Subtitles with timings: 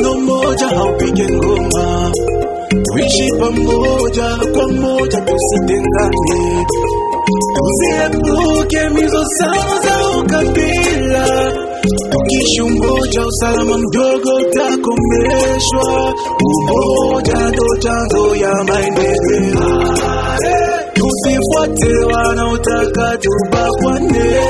[0.00, 2.10] mkono mmoja haupige ngoma,
[2.84, 6.64] tuishi pamoja kwa moja, tusitengane,
[7.54, 11.52] tuziepuke mizozano za ukabila.
[12.10, 16.14] Tukiishi umoja, usalama mdogo utakomeshwa.
[16.44, 19.94] Umoja ndo chanzo ya maendeleo.
[20.94, 24.40] Tusifuate wanaotaka tubakwane.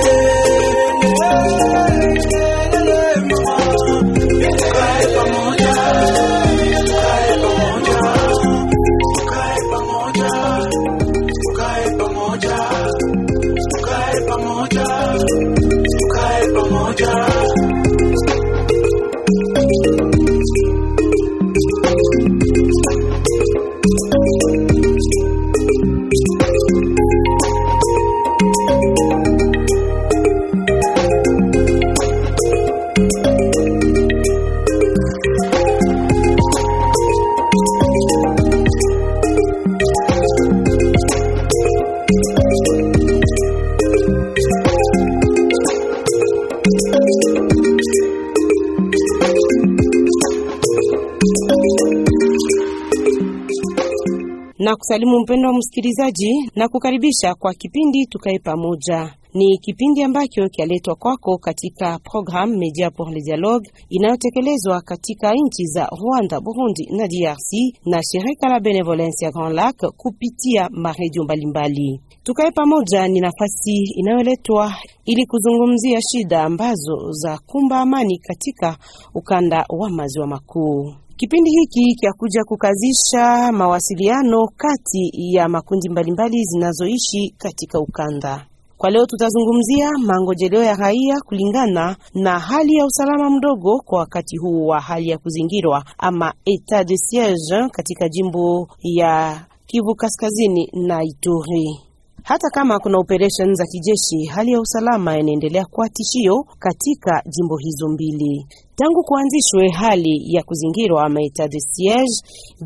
[54.71, 59.15] Na kusalimu mpendo wa msikilizaji na kukaribisha kwa kipindi tukae pamoja.
[59.35, 65.88] Ni kipindi ambacho kialetwa kwako katika programme Media pour le Dialogue inayotekelezwa katika nchi za
[66.00, 67.50] Rwanda, Burundi na DRC
[67.87, 72.00] na shirika la Benevolence ya Grand Lac kupitia maredio mbalimbali.
[72.22, 74.75] Tukae pamoja ni nafasi inayoletwa
[75.05, 78.77] ili kuzungumzia shida ambazo za kumba amani katika
[79.15, 80.93] ukanda wa maziwa makuu.
[81.21, 88.47] Kipindi hiki kyakuja kukazisha mawasiliano kati ya makundi mbalimbali zinazoishi katika ukanda.
[88.78, 94.67] Kwa leo tutazungumzia mangojeleo ya raia kulingana na hali ya usalama mdogo kwa wakati huu
[94.67, 101.81] wa hali ya kuzingirwa ama etat de siege katika jimbo ya Kivu Kaskazini na Ituri.
[102.23, 107.89] Hata kama kuna operesheni za kijeshi, hali ya usalama inaendelea kuwa tishio katika jimbo hizo
[107.89, 108.47] mbili.
[108.81, 112.15] Tangu kuanzishwe hali ya kuzingirwa ama etat de siege,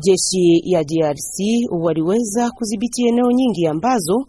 [0.03, 1.37] jeshi ya DRC
[1.83, 4.25] waliweza kudhibiti eneo nyingi ambazo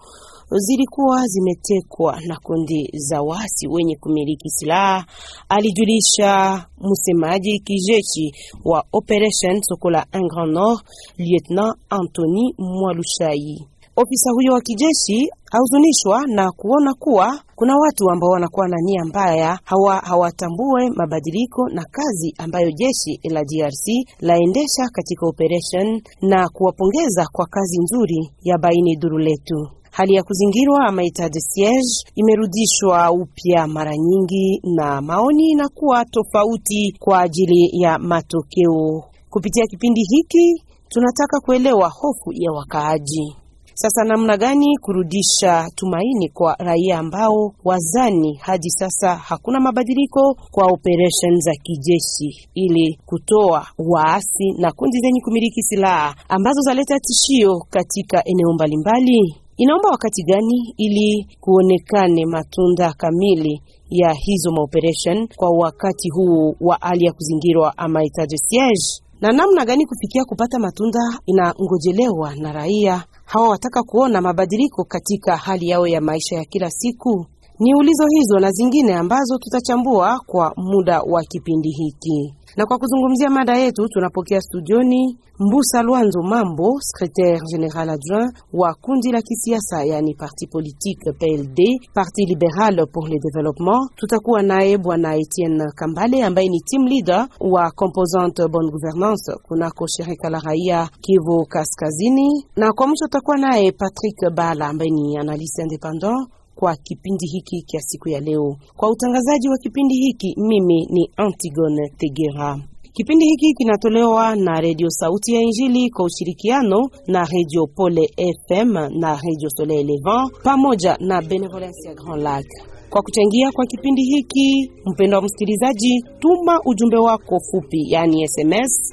[0.50, 5.06] zilikuwa zimetekwa na kundi za wasi wenye kumiliki silaha,
[5.48, 8.32] alijulisha msemaji kijeshi
[8.64, 10.80] wa Operation Sokola un Grand Nord,
[11.18, 13.66] Lieutenant Anthony Mwalushai.
[13.96, 19.58] Ofisa huyo wa kijeshi ahuzunishwa na kuona kuwa kuna watu ambao wanakuwa na nia mbaya,
[19.64, 23.86] hawa hawatambue mabadiliko na kazi ambayo jeshi la DRC
[24.20, 29.68] laendesha katika operation na kuwapongeza kwa kazi nzuri ya baini duru letu.
[29.90, 36.96] Hali ya kuzingirwa ama etat de siege imerudishwa upya mara nyingi, na maoni inakuwa tofauti
[36.98, 39.02] kwa ajili ya matokeo.
[39.30, 43.36] Kupitia kipindi hiki tunataka kuelewa hofu ya wakaaji.
[43.82, 51.40] Sasa namna gani kurudisha tumaini kwa raia ambao wazani hadi sasa hakuna mabadiliko kwa operesheni
[51.40, 58.52] za kijeshi ili kutoa waasi na kundi zenye kumiliki silaha ambazo zaleta tishio katika eneo
[58.54, 59.34] mbalimbali?
[59.56, 67.04] Inaomba wakati gani ili kuonekane matunda kamili ya hizo maoperation kwa wakati huu wa hali
[67.04, 69.02] ya kuzingirwa ama etat de siege?
[69.20, 75.68] Na namna gani kufikia kupata matunda inangojelewa na raia hawa wataka kuona mabadiliko katika hali
[75.68, 77.26] yao ya maisha ya kila siku?
[77.58, 82.34] Ni ulizo hizo na zingine ambazo tutachambua kwa muda wa kipindi hiki.
[82.56, 89.12] Na kwa kuzungumzia mada yetu tunapokea studioni Mbusa Lwanzo Mambo, secretaire general adjoint wa kundi
[89.12, 91.58] la kisiasa yani parti politique PLD,
[91.94, 93.88] Parti Libéral pour le Développement.
[93.96, 100.30] Tutakuwa naye bwana Etienne Kambale ambaye ni team leader wa composante bonne gouvernance kunako shirika
[100.30, 106.28] la raia Kivu Kaskazini, na kwa mwisho tutakuwa naye Patrick Bala ambaye ni analyste independant
[106.58, 108.56] kwa kipindi hiki kia siku ya leo.
[108.76, 112.58] Kwa utangazaji wa kipindi hiki, mimi ni Antigone Tegera.
[112.92, 118.08] Kipindi hiki kinatolewa na redio Sauti ya Injili kwa ushirikiano na redio Pole
[118.48, 122.46] FM na redio Soleil Levant pamoja na Benevolence ya Grand Lac.
[122.90, 128.92] Kwa kuchangia kwa kipindi hiki, mpendwa msikilizaji, tuma ujumbe wako fupi, yani SMS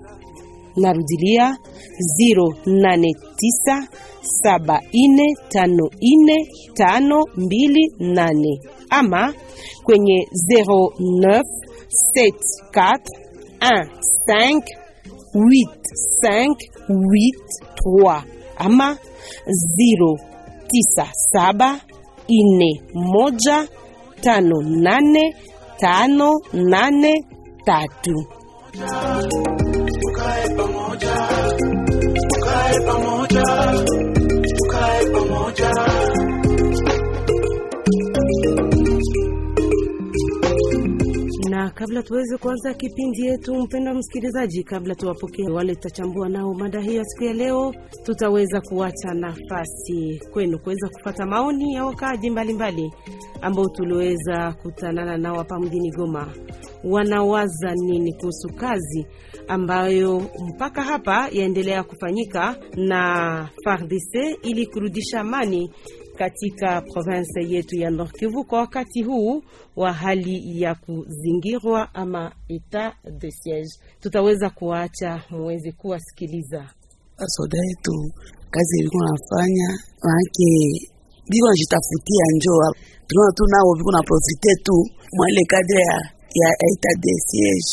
[0.76, 1.56] Narudilia
[7.26, 8.58] 0897454528
[8.90, 9.34] ama
[9.84, 10.26] kwenye
[16.86, 18.22] 0974158583
[18.58, 18.96] ama
[19.78, 21.78] 097
[27.66, 28.26] ine moja
[28.74, 29.74] tano nane tano nane tatu.
[30.00, 31.14] tukae pamoja,
[32.28, 33.42] tukae pamoja,
[34.56, 35.70] tukae pamoja.
[41.56, 46.96] Na kabla tuweze kuanza kipindi yetu, mpendwa msikilizaji, kabla tuwapokee wale tutachambua nao mada hii
[46.96, 47.74] ya siku ya leo,
[48.04, 52.92] tutaweza kuacha nafasi kwenu kuweza kupata maoni ya wakaaji mbalimbali
[53.42, 56.32] ambao tuliweza kutanana nao hapa mjini Goma.
[56.84, 59.06] Wanawaza nini kuhusu kazi
[59.48, 65.70] ambayo mpaka hapa yaendelea kufanyika na FARDC ili kurudisha amani
[66.18, 69.42] katika province yetu ya Nord Kivu kwa wakati huu
[69.76, 73.68] wa hali ya kuzingirwa ama etat de siege.
[74.00, 76.60] Tutaweza kuacha muweze kuwasikiliza.
[77.18, 77.94] Basoda yetu
[78.50, 79.68] kazi ilikuwa nafanya
[80.06, 80.48] maake
[81.30, 82.68] biko najitafutia njoa,
[83.06, 84.76] tunaona tu nao biko na profite tu
[85.16, 85.98] mwale kadre ya,
[86.42, 87.72] ya etat de siege.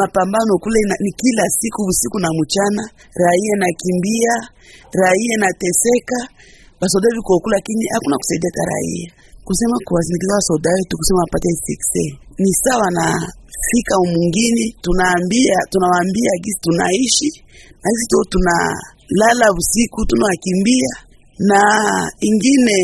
[0.00, 2.82] Mapambano kule na, ni kila siku usiku na mchana,
[3.24, 4.34] raia nakimbia,
[5.02, 6.18] raia nateseka,
[6.80, 9.08] basoda biko kule, lakini hakuna kusaidia raia
[9.48, 12.04] kusema kuwasindikiza wasoda wetu kusema wapate sikse.
[12.42, 13.06] Ni sawa na
[13.70, 17.30] fika umungini, tunaambia tunawaambia gisi tunaishi
[17.82, 20.90] na gisi to tunalala usiku tunawakimbia,
[21.50, 21.60] na
[22.28, 22.78] ingine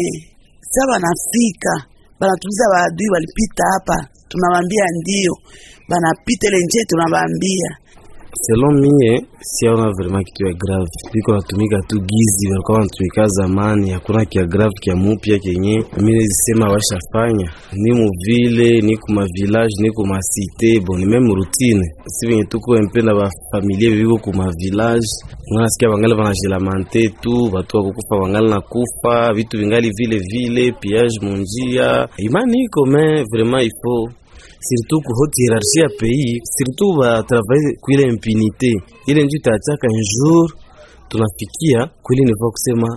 [0.74, 1.72] sawa nafika
[2.20, 3.96] banatuliza waadui walipita hapa,
[4.30, 5.34] tunawaambia ndio.
[5.88, 7.68] Banapita ile nje, tunawaambia
[8.34, 13.90] Selon mie siaona vraiment kitu ya grave, biko natumika tu gizi, walikuwa wanatumika zamani.
[13.90, 19.90] Hakuna kia grave kia mupya kenye mimi nezisema washafanya ni muvile ni kuma village ni
[19.90, 21.82] kuma cité bon ni meme routine.
[22.06, 25.06] Si venye tuko empenda na bafamilie biko kuma village,
[25.50, 32.08] unasikia bangali banajilamante tu, batu wakukufa bangali na kufa, vitu vingali vile vile, piage munjia,
[32.18, 34.10] imani iko me vraiment faut
[34.68, 38.72] surtout ku haute hiérarchie ya pays surtout ba travailler kuile impunité.
[39.06, 40.46] Ile ndio itachaka un jour
[41.08, 42.88] tunafikia kweli niveau kusema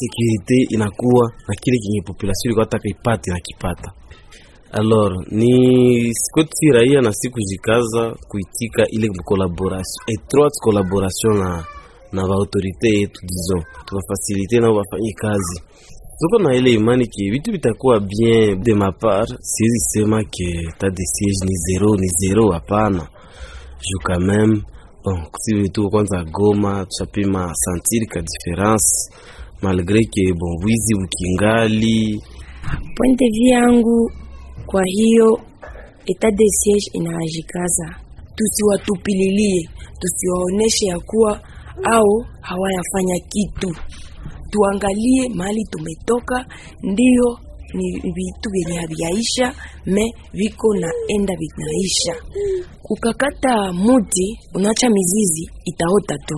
[0.00, 3.90] sécurité inakuwa na kile kinye population ilikuwa taka ipate na kipata.
[4.72, 5.52] Alors ni
[6.14, 11.64] sikoti raia na siku jikaza kuitika ile collaboration étroite collaboration na
[12.12, 13.64] na ba autorité yetu disons.
[13.86, 15.60] Tuwafasilite nao wafanye kazi
[16.20, 19.28] tuko na ile imani ki vitu vitakuwa bien de ma part.
[19.40, 20.48] Siwezi sema ke
[20.78, 23.08] ta de siege ni zero ni zero, hapana.
[23.86, 24.62] Ju quand même
[25.04, 29.10] bon, si tuko kwanza Goma tushapima sentir ka difference
[29.62, 32.18] malgre ke bon wizi ukingali
[32.96, 34.10] Point de vue yangu,
[34.66, 35.40] kwa hiyo
[36.06, 37.88] etat de siege inaajikaza,
[38.36, 39.68] tusiwatupililie,
[40.00, 41.40] tusiwaoneshe ya kuwa
[41.92, 43.70] au hawayafanya kitu
[44.50, 46.46] tuangalie mahali tumetoka,
[46.82, 47.38] ndiyo
[47.74, 49.54] ni vitu vyenye haviaisha
[49.86, 52.14] me viko na enda vinaisha.
[52.90, 56.34] Ukakata muti unaacha mizizi itaota tu.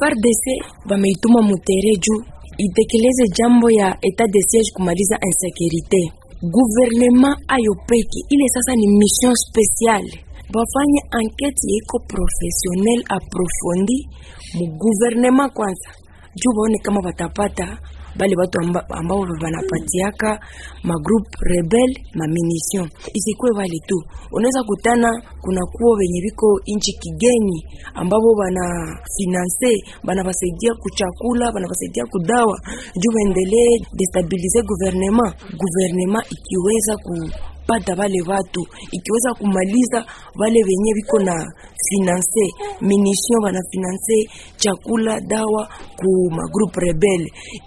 [0.00, 0.44] FARDC
[0.90, 2.22] wameituma mutere juu
[2.58, 6.12] itekeleze jambo ya etat de siege kumaliza insekurite.
[6.42, 10.12] Guvernema ayo peke ile sasa ni mission spéciale,
[10.54, 13.98] bafanye ankete yeko professionnel aprofondi
[14.54, 15.90] mu guvernema kwanza
[16.34, 17.78] juu waone kama watapata
[18.16, 20.40] bale watu amba, ambao banapatiaka
[20.82, 23.96] magroup rebel ma munition isikuwe wale tu.
[24.32, 27.58] Unaweza kutana kuna kuo wenye viko inchi kigeni
[27.94, 28.64] ambao wana
[29.16, 29.70] finance
[30.04, 32.56] bana basaidia kuchakula bana basaidia kudawa
[33.00, 35.32] juu waendelee destabilize gouvernement.
[35.62, 37.14] Gouvernement ikiweza ku
[37.68, 38.60] pata wale watu.
[38.96, 40.00] Ikiweza kumaliza
[40.40, 41.34] wale wenye biko na
[41.88, 42.44] finance
[42.80, 44.16] munition bana finance
[44.56, 45.62] chakula dawa
[45.98, 47.22] ku magroup rebel.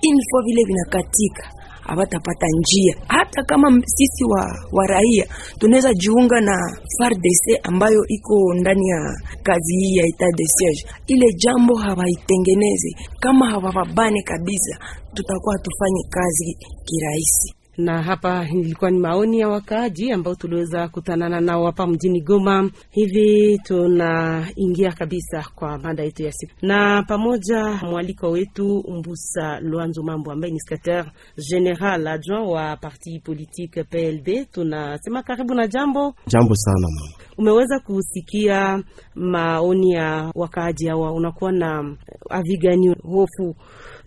[0.10, 1.44] Info vile vinakatika
[1.86, 2.94] abatapata njia.
[3.08, 5.26] Hata kama sisi wa, wa raia
[5.60, 6.56] tunaweza jiunga na
[6.98, 9.00] FARDC ambayo iko ndani ya
[9.44, 12.90] kazi hii ya etat de siege, ile jambo hawaitengeneze
[13.20, 14.78] kama hawawabane kabisa,
[15.14, 21.66] tutakuwa tufanye kazi kirahisi na hapa ilikuwa ni maoni ya wakaaji ambao tuliweza kutanana nao
[21.66, 22.70] hapa mjini Goma.
[22.92, 30.32] Hivi tunaingia kabisa kwa mada yetu ya siku, na pamoja mwaliko wetu Mbusa Lwanzo Mambo
[30.32, 31.12] ambaye ni secretaire
[31.50, 34.46] general adjoint wa parti politique PLD.
[34.52, 37.12] Tunasema karibu na jambo jambo sana mama.
[37.38, 38.84] Umeweza kusikia
[39.16, 41.98] maoni ya wakaaji hawa, unakuwa na
[42.30, 42.96] avi gani?
[43.04, 43.56] Hofu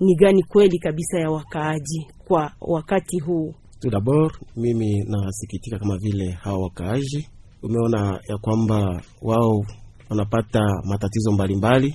[0.01, 3.55] ni gani kweli kabisa ya wakaaji kwa wakati huu?
[3.85, 7.29] Tout d'abord mimi nasikitika kama vile hawa wakaaji,
[7.63, 9.65] umeona ya kwamba wao
[10.11, 11.95] wanapata matatizo mbalimbali.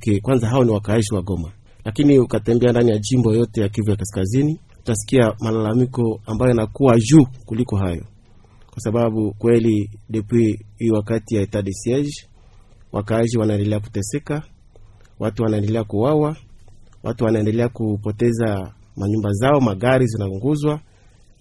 [0.00, 1.52] Que kwanza hao ni wakaaji wa Goma,
[1.84, 7.26] lakini ukatembea ndani ya jimbo yote ya Kivu ya Kaskazini utasikia malalamiko ambayo yanakuwa juu
[7.46, 8.04] kuliko hayo,
[8.70, 12.12] kwa sababu kweli depuis hii wakati ya etat de siege
[12.92, 14.42] wakaaji wanaendelea kuteseka,
[15.18, 16.36] watu wanaendelea kuwawa,
[17.02, 20.80] watu wanaendelea kupoteza manyumba zao, magari zinaunguzwa,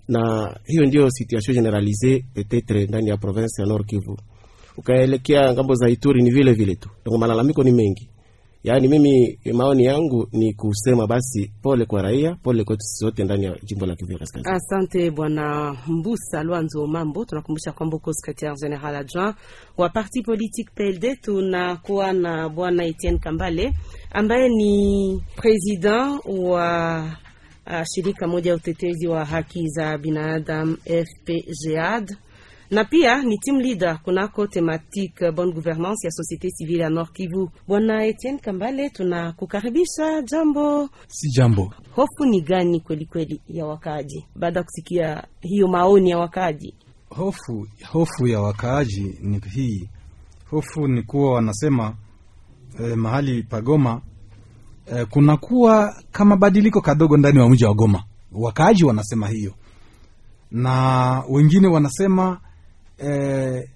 [0.07, 4.17] na hiyo ndio situation generalise petetre ndani ya province ya Nord Kivu.
[4.77, 8.09] Ukaelekea ng'ambo za Ituri ni vile vile tu, ndio malalamiko ni mengi.
[8.63, 13.45] Yaani mimi maoni yangu ni kusema basi pole kwa raia, pole kwetu sisi wote ndani
[13.45, 14.55] ya jimbo la Kivu Kaskazini.
[14.55, 17.25] Asante Bwana Mbusa Lwanzo Mambo.
[17.25, 19.35] Tunakumbusha kwamba uko secretaire general adjoint
[19.77, 21.15] wa parti politique PLD.
[21.21, 23.73] Tunakuwa na Bwana Etienne Kambale
[24.11, 27.17] ambaye ni president wa
[27.67, 32.17] uh, shirika moja ya utetezi wa haki za binadamu FPGAD
[32.71, 37.49] na pia ni team leader kunako thematique bonne gouvernance ya société civile ya Nord Kivu.
[37.67, 40.21] Bwana Etienne Kambale, tunakukaribisha.
[40.21, 40.89] Jambo.
[41.07, 41.73] Si jambo.
[41.95, 46.73] Hofu ni gani kweli kweli ya wakaaji baada ya kusikia hiyo maoni ya wakaaji?
[47.09, 49.89] Hofu, hofu ya wakaaji ni hii.
[50.49, 51.95] Hofu ni kuwa wanasema
[52.79, 54.01] eh, mahali pa Goma
[54.85, 58.03] eh, kunakuwa kama badiliko kadogo ndani wa mji wa Goma.
[58.31, 59.53] Wakaaji wanasema hiyo,
[60.51, 62.39] na wengine wanasema
[62.97, 63.69] eh,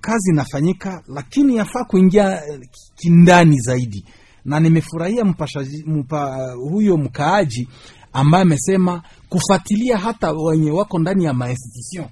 [0.00, 2.60] kazi inafanyika, lakini yafaa kuingia eh,
[2.96, 4.04] kindani zaidi,
[4.44, 7.68] na nimefurahia mpashaji mpa, huyo mkaaji
[8.12, 12.08] ambaye amesema kufuatilia hata wenye wako ndani ya mainstitution.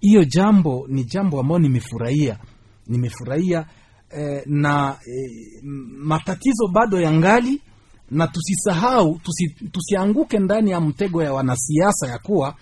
[0.00, 2.38] Hiyo jambo ni jambo ambayo nimefurahia,
[2.86, 3.66] nimefurahia
[4.10, 5.62] eh, na eh,
[5.98, 7.62] matatizo bado yangali,
[8.10, 12.54] na tusisahau tusi, tusianguke ndani ya mtego ya wanasiasa ya kuwa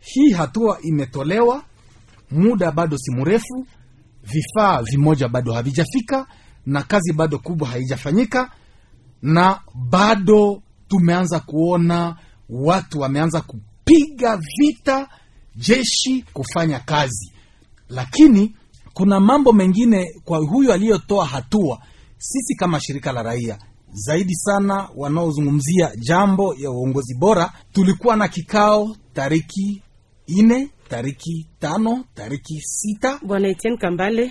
[0.00, 1.62] hii hatua imetolewa
[2.30, 3.66] muda bado si mrefu,
[4.22, 6.26] vifaa vimoja bado havijafika
[6.66, 8.50] na kazi bado kubwa haijafanyika,
[9.22, 12.16] na bado tumeanza kuona
[12.48, 15.08] watu wameanza kupiga vita
[15.56, 17.32] jeshi kufanya kazi,
[17.88, 18.56] lakini
[18.94, 21.78] kuna mambo mengine kwa huyu aliyotoa hatua.
[22.18, 23.58] Sisi kama shirika la raia
[23.92, 29.82] zaidi sana wanaozungumzia jambo ya uongozi bora, tulikuwa na kikao tariki
[30.26, 33.20] ine tariki tano tariki sita.
[33.26, 34.30] Bwana Etienne Kambale,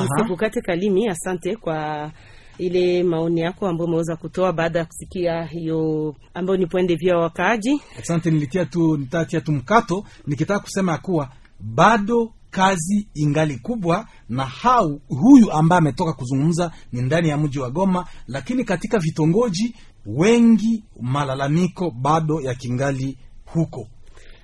[0.00, 1.08] nisikukate kalimi.
[1.08, 2.10] Asante kwa
[2.58, 7.80] ile maoni yako ambayo umeweza kutoa baada ya kusikia hiyo ambayo ni pwende vya wakaaji.
[7.98, 11.28] Asante, nilitia tu nitatia tu mkato nikitaka kusema ya kuwa
[11.60, 17.70] bado kazi ingali kubwa, na hau huyu ambaye ametoka kuzungumza ni ndani ya mji wa
[17.70, 19.74] Goma, lakini katika vitongoji
[20.06, 23.88] wengi malalamiko bado ya kingali huko.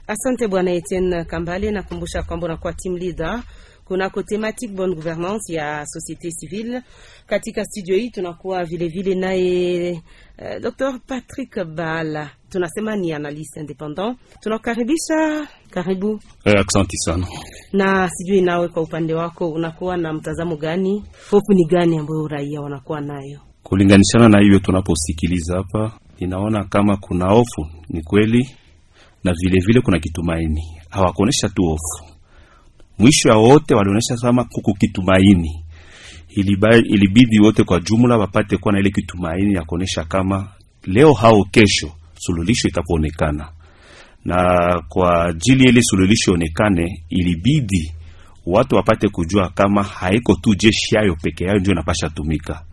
[0.06, 3.42] Asante bwana Etienne Kambale, nakumbusha kwamba unakuwa team leader
[3.88, 6.82] kunako thematique bonne gouvernance ya societe civile.
[7.26, 9.92] Katika studio hii tunakuwa vile vile naye
[10.38, 14.18] uh, Dr Patrick Bala, tunasema ni analyst independent.
[14.40, 16.20] Tunakukaribisha, karibu.
[16.44, 17.26] Eh, Asante sana.
[17.72, 21.04] Na sijui nawe kwa upande wako unakuwa na mtazamo gani?
[21.30, 23.40] Hofu ni gani ambayo raia wanakuwa nayo?
[23.62, 28.50] Kulinganishana na hiyo, tunaposikiliza hapa, inaona kama kuna hofu, ni kweli,
[29.24, 30.62] na vilevile vile kuna kitumaini.
[30.90, 32.15] Hawakuonesha tu hofu,
[32.98, 35.62] mwisho ya wote walionyesha kama kuku kitumaini.
[36.84, 40.48] Ilibidi wote kwa jumla wapate kuwa na ile kitumaini ya kuonesha kama
[40.84, 43.48] leo hao kesho suluhisho itakuonekana,
[44.24, 44.36] na
[44.88, 47.92] kwa ajili ile suluhisho onekane, ilibidi
[48.46, 52.64] watu wapate kujua kama haiko tu jeshi yayo peke yayo ndio inapasha tumika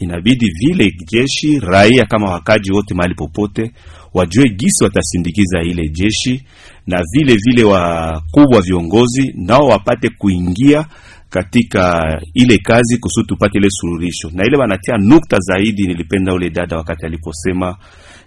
[0.00, 3.70] inabidi vile jeshi raia kama wakaji wote mahali popote
[4.14, 6.44] wajue gisi watasindikiza ile jeshi,
[6.86, 10.86] na vile vile wakubwa viongozi nao wapate kuingia
[11.28, 12.02] katika
[12.34, 15.82] ile kazi kusudi tupate ile suluhisho, na ile wanatia nukta zaidi.
[15.86, 17.76] Nilipenda ule dada wakati aliposema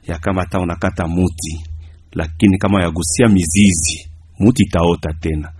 [0.07, 1.63] ya kama hata unakata muti,
[2.11, 5.51] lakini kama yagusia mizizi muti itaota tena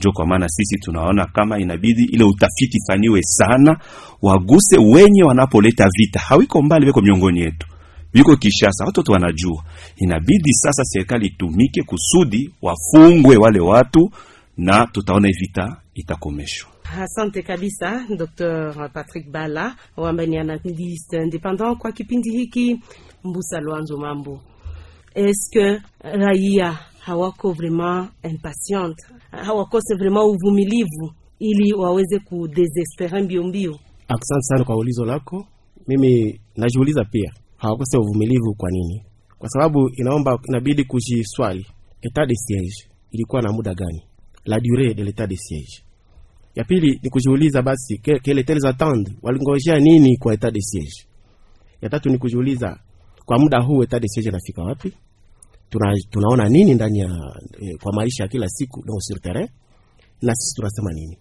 [0.00, 3.76] njo kwa maana sisi tunaona kama inabidi ile utafiti faniwe sana,
[4.22, 6.18] waguse wenye wanapoleta vita.
[6.20, 7.66] Hawiko mbali, weko miongoni yetu,
[8.12, 9.64] viko Kishasa, watoto wanajua.
[9.96, 14.10] Inabidi sasa serikali itumike kusudi wafungwe wale watu,
[14.56, 16.70] na tutaona vita itakomeshwa.
[17.00, 22.80] Asante kabisa Dr Patrick Bala ambaye ni analyste independant kwa kipindi hiki.
[23.24, 24.40] Mbusa Lwanzo Mambo,
[25.14, 33.78] eske raia hawako vraiment impatiente, hawakose vraiment uvumilivu ili waweze kudesespere mbio mbio?
[34.08, 35.46] Asante sana kwa ulizo lako.
[35.88, 39.04] Mimi najiuliza pia hawakose uvumilivu kwa nini?
[39.38, 41.66] Kwa sababu inaomba inabidi kujiswali,
[42.02, 44.02] etat de siege ilikuwa na muda gani?
[44.44, 45.82] La durée de l'état de siege.
[46.54, 48.64] Ya pili ni kujiuliza basi que les tels
[49.22, 51.10] walingojea nini kwa etat de siege?
[51.82, 52.78] ya tatu ni kujiuliza
[53.24, 54.92] kwa muda huu etat de siege inafika wapi
[55.70, 57.08] tuna, tunaona nini ndani ya
[57.60, 59.48] eh, kwa maisha ya kila siku donc sur terrain?
[60.22, 61.18] Na sisi tunasema nini?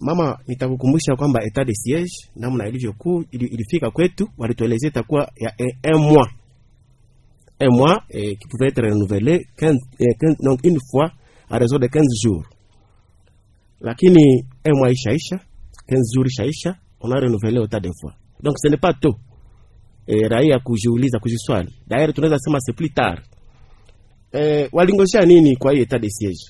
[0.00, 5.94] Mama nitakukumbusha kwamba etat de siege namna ilivyokuwa ili, ilifika kwetu walituelezea itakuwa ya un,
[5.94, 6.28] un mois.
[7.60, 9.74] Un mois eh, qui pouvait être renouvelé eh,
[10.44, 11.10] donc une fois
[11.50, 12.44] à raison de 15 jours.
[13.80, 15.40] Lakini un mois ishaisha
[15.88, 18.14] 15 jours ishaisha on a renouvelé autant de fois.
[18.42, 19.16] Donc ce n'est pas tôt
[20.08, 23.20] eh, raia kujiuliza kujiswali daire tunaweza sema c'est plus tard.
[24.32, 26.44] E, walingosha nini kwa hii etat de siege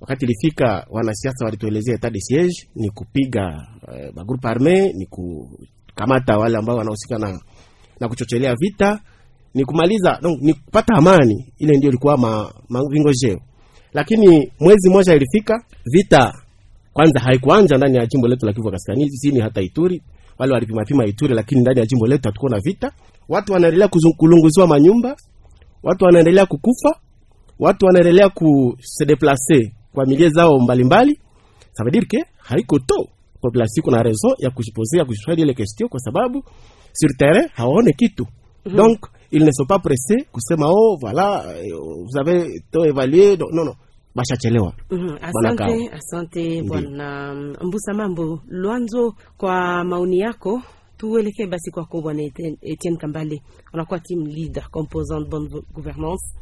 [0.00, 6.58] wakati ilifika wanasiasa walituelezea etat de siege ni kupiga e, magrupe arme ni kukamata wale
[6.58, 7.40] ambao wanahusika na,
[8.00, 9.00] na kuchochelea vita
[9.54, 11.52] ni kumaliza donc, ni kupata amani.
[11.58, 13.40] Ile ndio ilikuwa ma, mavingojeo
[13.92, 16.32] lakini mwezi mmoja ilifika vita
[16.92, 20.02] kwanza haikuanza ndani ya jimbo letu la Kivu Kaskazini hata Ituri
[20.38, 22.92] wale walipimapima Ituri lakini ndani ya jimbo letu hatuko na vita.
[23.28, 25.16] Watu wanaendelea kulunguziwa manyumba.
[25.82, 27.00] Watu wanaendelea kukufa.
[27.58, 31.20] Watu wanaendelea kusedeplace kwa milie zao mbalimbali.
[31.72, 33.08] Ça veut dire que haiko to
[33.40, 36.44] population kuna raison ya kujiposer kujiswali ile question kwa sababu
[36.92, 38.26] sur terrain hawaone kitu.
[38.66, 38.76] Mhm.
[38.76, 38.98] donc
[39.30, 43.74] ils ne sont pas pressés kusema oh voilà euh, vous avez to évalué donc, non
[44.18, 44.74] non bashachelewa.
[44.90, 48.40] Mhm, Asante, asante bwana Mbusa Mambo.
[48.48, 50.62] Lwanzo kwa maoni yako.
[50.96, 52.22] Tuelekee basi kwako bwana
[52.62, 53.42] Etienne Kambale,
[53.74, 56.34] unakuwa team leader composant bonne gouvernance.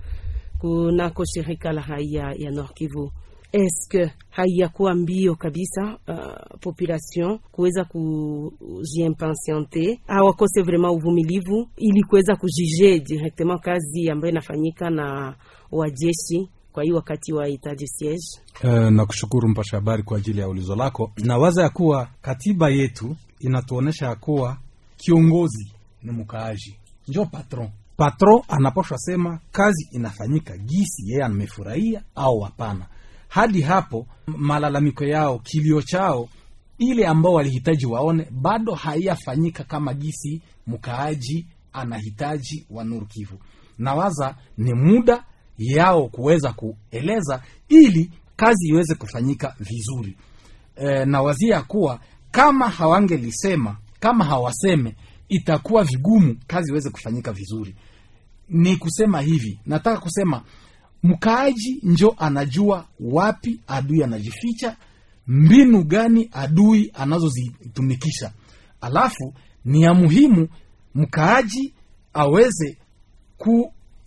[0.59, 3.13] Kunako shirika la raia ya Nord Kivu.
[3.53, 13.61] Eske haiyakuwa mbio kabisa uh, population kuweza kujiimpatiente hawakose vraiment uvumilivu ili kuweza kujije directement
[13.61, 15.37] kazi ambayo inafanyika na
[15.73, 18.21] wajeshi kwa hii wakati wa hitaji siege
[18.63, 21.13] Eh, na kushukuru mpasha habari kwa ajili ya ulizo lako.
[21.17, 24.59] Nawaza ya kuwa katiba yetu inatuonyesha ya kuwa
[24.97, 26.77] kiongozi ni mkaaji,
[27.09, 27.69] njo patron.
[27.97, 32.87] Patron anapashwa sema kazi inafanyika gisi yeye amefurahia au hapana.
[33.29, 36.29] Hadi hapo malalamiko yao, kilio chao,
[36.79, 43.39] ile ambao walihitaji waone, bado haiyafanyika kama gisi mkaaji anahitaji wa Nord Kivu.
[43.79, 45.25] Nawaza ni muda
[45.59, 50.17] yao kuweza kueleza ili kazi iweze kufanyika vizuri.
[50.77, 51.05] E,
[51.49, 54.97] ya kuwa kama hawangelisema kama hawaseme
[55.29, 57.75] itakuwa vigumu kazi iweze kufanyika vizuri.
[58.49, 60.43] Ni kusema hivi, nataka kusema
[61.03, 64.77] mkaaji njo anajua wapi adui anajificha,
[65.27, 68.33] mbinu gani adui anazozitumikisha,
[68.81, 70.49] alafu ni ya muhimu
[70.95, 71.75] mkaaji
[72.13, 72.79] aweze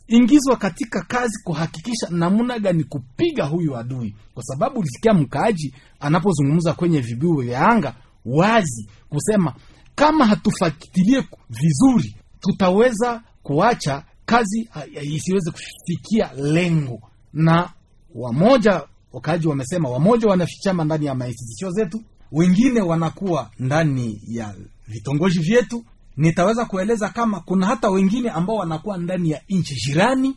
[0.09, 6.99] kuingizwa katika kazi kuhakikisha namna gani kupiga huyu adui, kwa sababu ulisikia mkaaji anapozungumza kwenye
[7.01, 7.95] vibiu vya anga
[8.25, 9.53] wazi kusema
[9.95, 14.69] kama hatufuatilie vizuri, tutaweza kuacha kazi
[15.01, 17.01] isiweze kufikia lengo.
[17.33, 17.69] Na
[18.15, 24.55] wamoja wakaaji wamesema, wamoja wanafichama ndani ya mainstitusio zetu, wengine wanakuwa ndani ya
[24.87, 25.85] vitongoji vyetu.
[26.19, 30.35] Nitaweza kueleza kama kuna hata wengine ambao wanakuwa ndani ya nchi jirani,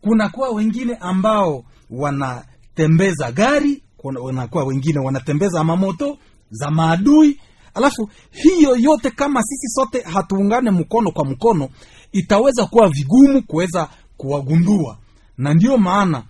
[0.00, 6.18] kunakuwa wengine ambao wanatembeza gari, kunakuwa wengine wanatembeza mamoto
[6.50, 7.40] za maadui.
[7.74, 11.68] Alafu hiyo yote kama sisi sote hatuungane mkono kwa mkono,
[12.12, 14.98] itaweza kuwa vigumu kuweza kuwagundua,
[15.38, 16.22] na ndiyo maana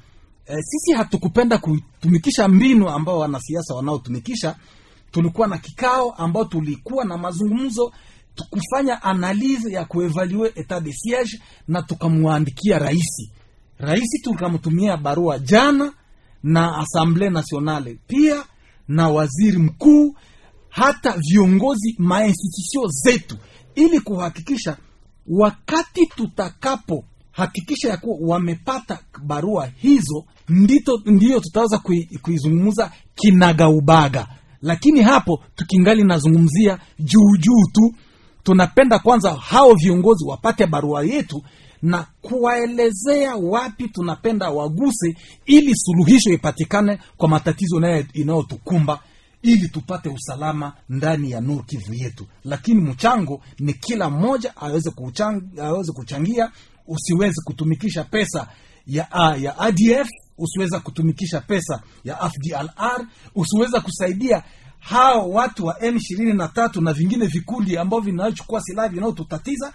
[0.47, 4.57] e, sisi hatukupenda kutumikisha mbinu ambao wanasiasa wanaotumikisha.
[5.11, 7.93] Tulikuwa na kikao ambao tulikuwa na mazungumzo
[8.51, 13.31] kufanya analize ya kuevalue etat de siege, na tukamwandikia raisi
[13.79, 15.93] raisi, tukamtumia barua jana
[16.43, 18.45] na Assemble Nationale pia
[18.89, 20.17] na waziri mkuu
[20.69, 23.37] hata viongozi mainstitusio zetu,
[23.75, 24.77] ili kuhakikisha
[25.29, 34.27] wakati tutakapo hakikisha ya kuwa wamepata barua hizo, ndito ndiyo tutaweza kui- kuizungumza kinagaubaga.
[34.63, 37.95] Lakini hapo tukingali nazungumzia juujuu juu tu,
[38.45, 41.43] tunapenda kwanza hao viongozi wapate barua yetu
[41.83, 47.81] na kuwaelezea wapi tunapenda waguse, ili suluhisho ipatikane kwa matatizo
[48.15, 49.01] inayotukumba
[49.43, 52.27] ili tupate usalama ndani ya Nord Kivu yetu.
[52.45, 56.51] Lakini mchango ni kila mmoja aweze kuchang, aweze kuchangia.
[56.87, 58.49] Usiweze kutumikisha pesa
[58.87, 59.07] ya,
[59.41, 64.43] ya ADF, usiweza kutumikisha pesa ya FDLR, usiweza kusaidia
[64.85, 69.73] hao watu wa M ishirini na tatu na vingine vikundi ambavyo vinaochukua silaha vinaotutatiza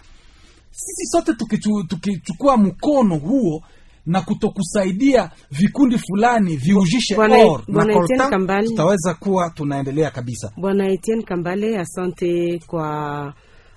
[0.70, 3.62] sisi sote tukichu- tukichukua mkono huo
[4.06, 8.68] na kutokusaidia vikundi fulani viujishe or na Kambale.
[8.68, 10.52] tutaweza kuwa tunaendelea kabisa.
[10.56, 13.24] Bwana Etienne Kambale, asante kwa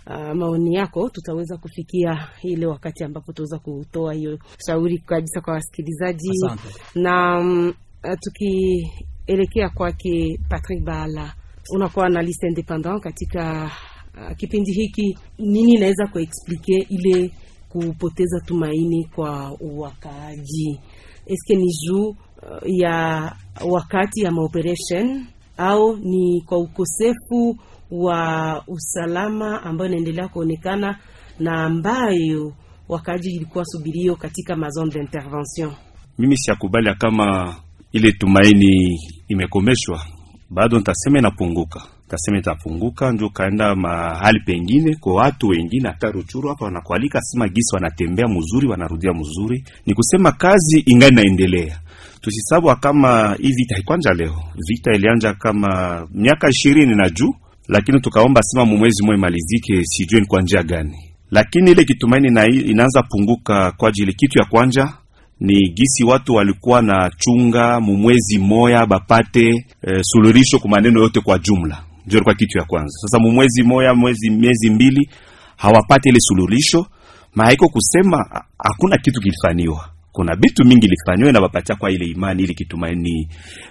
[0.08, 6.30] uh, maoni yako, tutaweza kufikia ile wakati ambapo tutaweza kutoa hiyo shauri kabisa kwa wasikilizaji
[6.46, 6.70] Asante.
[6.96, 7.74] na um,
[9.28, 11.34] tukielekea kwake Patrick Bala,
[11.70, 13.72] unakuwa analyst independent katika
[14.18, 17.32] uh, kipindi hiki, nini inaweza kuexplike ile
[17.70, 20.80] kupoteza tumaini kwa wakaaji?
[21.26, 22.16] Eske ni juu uh,
[22.66, 23.36] ya
[23.70, 25.26] wakati ya maoperation
[25.58, 27.58] au ni kwa ukosefu
[27.92, 31.00] wa usalama ambayo inaendelea kuonekana
[31.40, 32.54] na ambayo
[32.90, 35.72] wakaaji ilikuwa subirio katika mazone d'intervention?
[36.18, 37.56] mimi siakubali kama
[37.94, 40.02] ile tumaini imekomeshwa,
[40.50, 46.66] bado nitasema inapunguka, tasema itapunguka, ndio kaenda mahali pengine kwa watu wengine, hata Ruchuru hapa
[46.66, 51.80] wanakualika sima gisi wanatembea mzuri, wanarudia mzuri, ni kusema kazi ingali inaendelea.
[52.22, 57.34] Tusisabu kama hii vita haikwanja leo, vita ilianja kama miaka ishirini na juu,
[57.68, 60.98] lakini tukaomba sima mumwezi mwe malizike, sijui ni kwa njia gani,
[61.32, 64.94] lakini ile kitumaini na inaanza punguka kwa ajili kitu ya kwanja
[65.44, 71.40] ni gisi watu walikuwa na chunga mumwezi moya bapate e, suluhisho kwa maneno yote kwa
[71.40, 72.90] jumla, ndio ilikuwa kitu ya kwanza.
[73.02, 75.10] Sasa mumwezi moya mwezi miezi mbili
[75.58, 76.86] hawapate ile suluhisho,
[77.36, 79.90] maiko kusema hakuna kitu kilifanywa.
[80.12, 83.28] Kuna vitu mingi ilifanywa na bapatia kwa ile imani ile kitumaini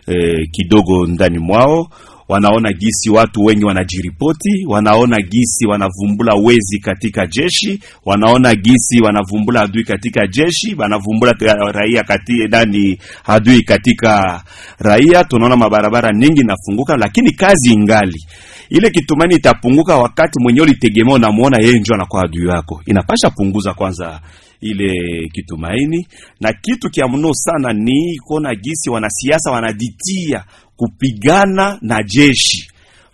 [0.08, 1.88] e, kidogo ndani mwao
[2.32, 9.84] wanaona gisi watu wengi wanajiripoti, wanaona gisi wanavumbula wezi katika jeshi, wanaona gisi wanavumbula adui
[9.84, 11.32] katika jeshi, wanavumbula
[11.72, 14.42] raia kati ndani adui katika
[14.78, 15.24] raia.
[15.24, 18.26] Tunaona mabarabara nyingi nafunguka, lakini kazi ingali
[18.70, 24.20] ile kitumani itapunguka wakati mwenyewe ulitegemea unamuona yeye ndio anakuwa adui yako, inapasha punguza kwanza
[24.60, 24.92] ile
[25.32, 26.06] kitumaini.
[26.40, 30.44] Na kitu kya mno sana ni kuona gisi wanasiasa wanaditia
[30.76, 32.68] kupigana na jeshi,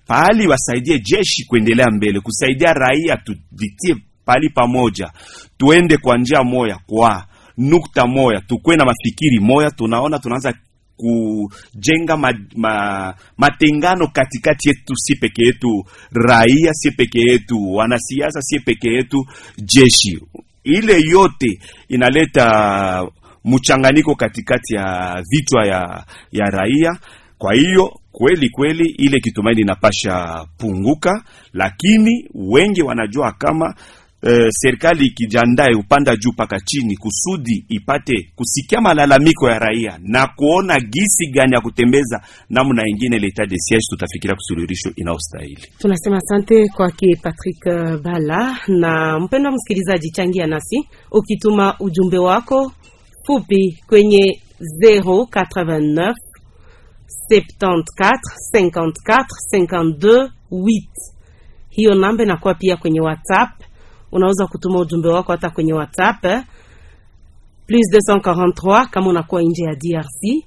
[0.07, 5.11] pahali wasaidie jeshi kuendelea mbele, kusaidia raia, tuvitie pahali pamoja,
[5.59, 9.71] tuende kwa njia moya, kwa nukta moya, tukwe na mafikiri moya.
[9.71, 10.55] Tunaona tunaanza
[10.97, 18.61] kujenga ma, ma, matengano katikati yetu, si peke yetu raia, si peke yetu wanasiasa, si
[18.61, 19.25] peke yetu
[19.59, 20.18] jeshi.
[20.64, 23.07] Ile yote inaleta
[23.44, 26.99] mchanganyiko katikati ya vichwa ya, ya raia.
[27.38, 31.22] Kwa hiyo kweli kweli ile kitumaini inapasha punguka,
[31.53, 33.74] lakini wengi wanajua kama
[34.22, 40.81] eh, serikali ikijandae upanda juu mpaka chini kusudi ipate kusikia malalamiko ya raia na kuona
[40.81, 42.20] gisi gani ya kutembeza
[42.51, 43.46] namna ingine leta
[43.90, 45.62] tutafikiria kusuluhisho inayostahili.
[45.79, 48.59] Tunasema asante kwake Patrick uh, Bala.
[48.68, 52.72] Na mpendwa msikilizaji, changia nasi ukituma ujumbe wako
[53.27, 54.40] fupi kwenye
[54.85, 56.14] 089
[57.30, 58.12] 74
[58.54, 60.82] 54 52 8.
[61.70, 63.50] Hiyo namba inakuwa pia kwenye WhatsApp.
[64.12, 66.42] Unaweza kutuma ujumbe wako hata kwenye WhatsApp eh,
[67.66, 70.44] plus 243 kama unakuwa nje ya DRC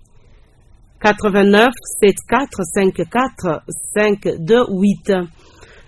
[1.02, 1.70] 89
[2.04, 3.62] 74 54
[3.96, 5.28] 528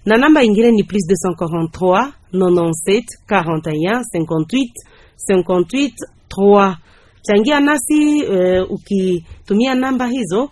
[0.06, 1.04] na namba ingine ni plus
[1.40, 4.68] 243 97 41 58
[5.30, 5.92] 58
[6.38, 6.76] 3
[7.22, 10.50] changia nasi uh, ukitumia namba hizo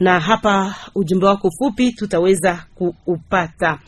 [0.00, 3.78] na hapa ujumbe wako fupi tutaweza kuupata.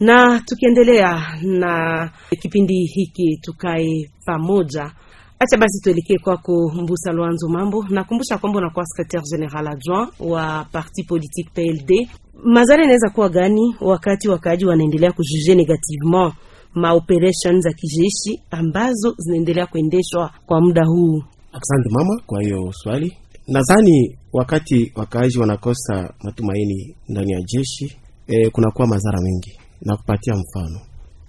[0.00, 2.10] Na tukiendelea na
[2.42, 4.92] kipindi hiki tukae pamoja
[5.40, 7.84] acha basi tuelekee kwako mbusa lwanzo mambo.
[7.88, 12.08] Nakumbusha kwamba unakuwa secretaire general adjoint wa parti politique pld
[12.44, 16.34] mazara inaweza kuwa gani wakati wakaaji wanaendelea kujuge negativement
[16.74, 21.22] maoperation za kijeshi ambazo zinaendelea kuendeshwa kwa muda huu?
[21.52, 23.16] Asante mama kwa hiyo swali.
[23.48, 30.80] Nadhani wakati wakaaji wanakosa matumaini ndani ya jeshi e, kunakuwa madhara mengi, na kupatia mfano.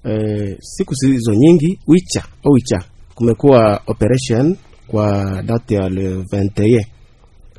[0.05, 2.79] E, siku zilizo nyingi wicha au wicha
[3.15, 6.85] kumekuwa operation kwa date ya le 21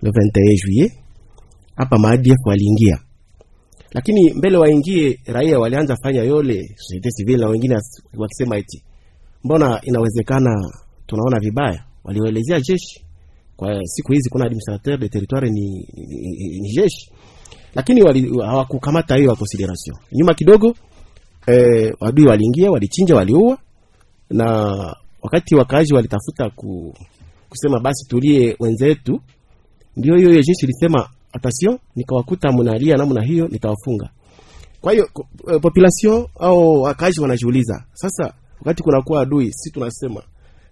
[0.02, 0.92] le 21 juillet.
[1.76, 2.98] Hapa maadf waliingia,
[3.92, 7.76] lakini mbele waingie raia walianza fanya yole societe civile na wengine
[8.16, 8.82] wakisema eti
[9.44, 10.70] mbona inawezekana
[11.06, 11.84] tunaona vibaya?
[12.04, 13.04] Waliwaelezea jeshi
[13.60, 15.60] kwa siku hizi kuna administrateur de territoire ni,
[15.94, 17.10] ni, ni, ni jeshi.
[17.74, 18.00] Lakini
[18.46, 19.96] hawakukamata hiyo consideration.
[20.12, 20.74] Nyuma kidogo
[21.46, 23.58] eh, wadui waliingia walichinja waliua.
[24.30, 24.46] Na
[25.22, 26.94] wakati wakaaji walitafuta ku,
[27.48, 29.20] kusema basi tulie wenzetu
[29.96, 34.10] ndio hiyo hiyo jeshi ilisema attention nikawakuta mnalia namna hiyo nitawafunga.
[34.80, 35.08] Kwa hiyo
[35.52, 40.22] eh, population au wakaaji wanajiuliza sasa wakati kunakuwa adui si tunasema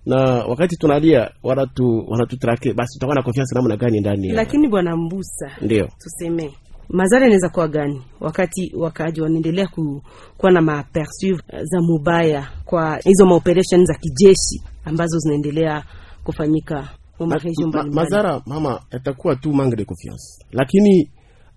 [0.09, 5.51] na wakati tunalia wanatu wanatutrake basi tutakuwa na confiance namna gani ndani lakini bwana mbusa
[5.61, 5.89] ndio.
[5.99, 6.53] tuseme
[6.89, 10.03] madhara inaweza kuwa gani wakati wakaaji wanaendelea ku,
[10.37, 15.85] kuwa na maaperçu za mubaya kwa hizo maoperation za kijeshi ambazo zinaendelea
[16.25, 16.89] kufanyika
[17.21, 18.43] mu Ma- mbalimbali?
[18.47, 20.45] mama yatakuwa tu manque de confiance.
[20.53, 21.11] Lakini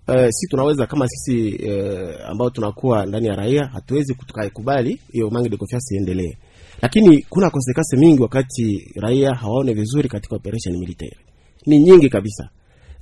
[0.08, 5.48] uh, si tunaweza kama sisi uh, ambao tunakuwa ndani ya raia hatuwezi tukaikubali hiyo manque
[5.50, 6.36] de confiance iendelee
[6.82, 11.16] lakini kuna konsekansi mingi wakati raia hawaone vizuri katika operation militaire
[11.66, 12.48] ni nyingi kabisa.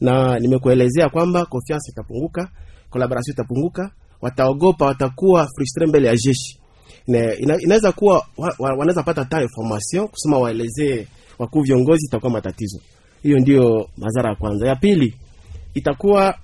[0.00, 2.48] Na nimekuelezea kwamba confiance itapunguka
[2.90, 3.90] collaboration itapunguka
[4.20, 6.58] wataogopa watakuwa frustre mbele ya jeshi.
[7.06, 11.06] Na ina, inaweza kuwa wa, wa, wanaweza pata ta information kusema waelezee
[11.38, 12.80] wakuu viongozi itakuwa matatizo.
[13.22, 14.66] Hiyo ndio madhara ya kwanza.
[14.68, 15.14] Ya pili
[15.74, 16.34] itakuwa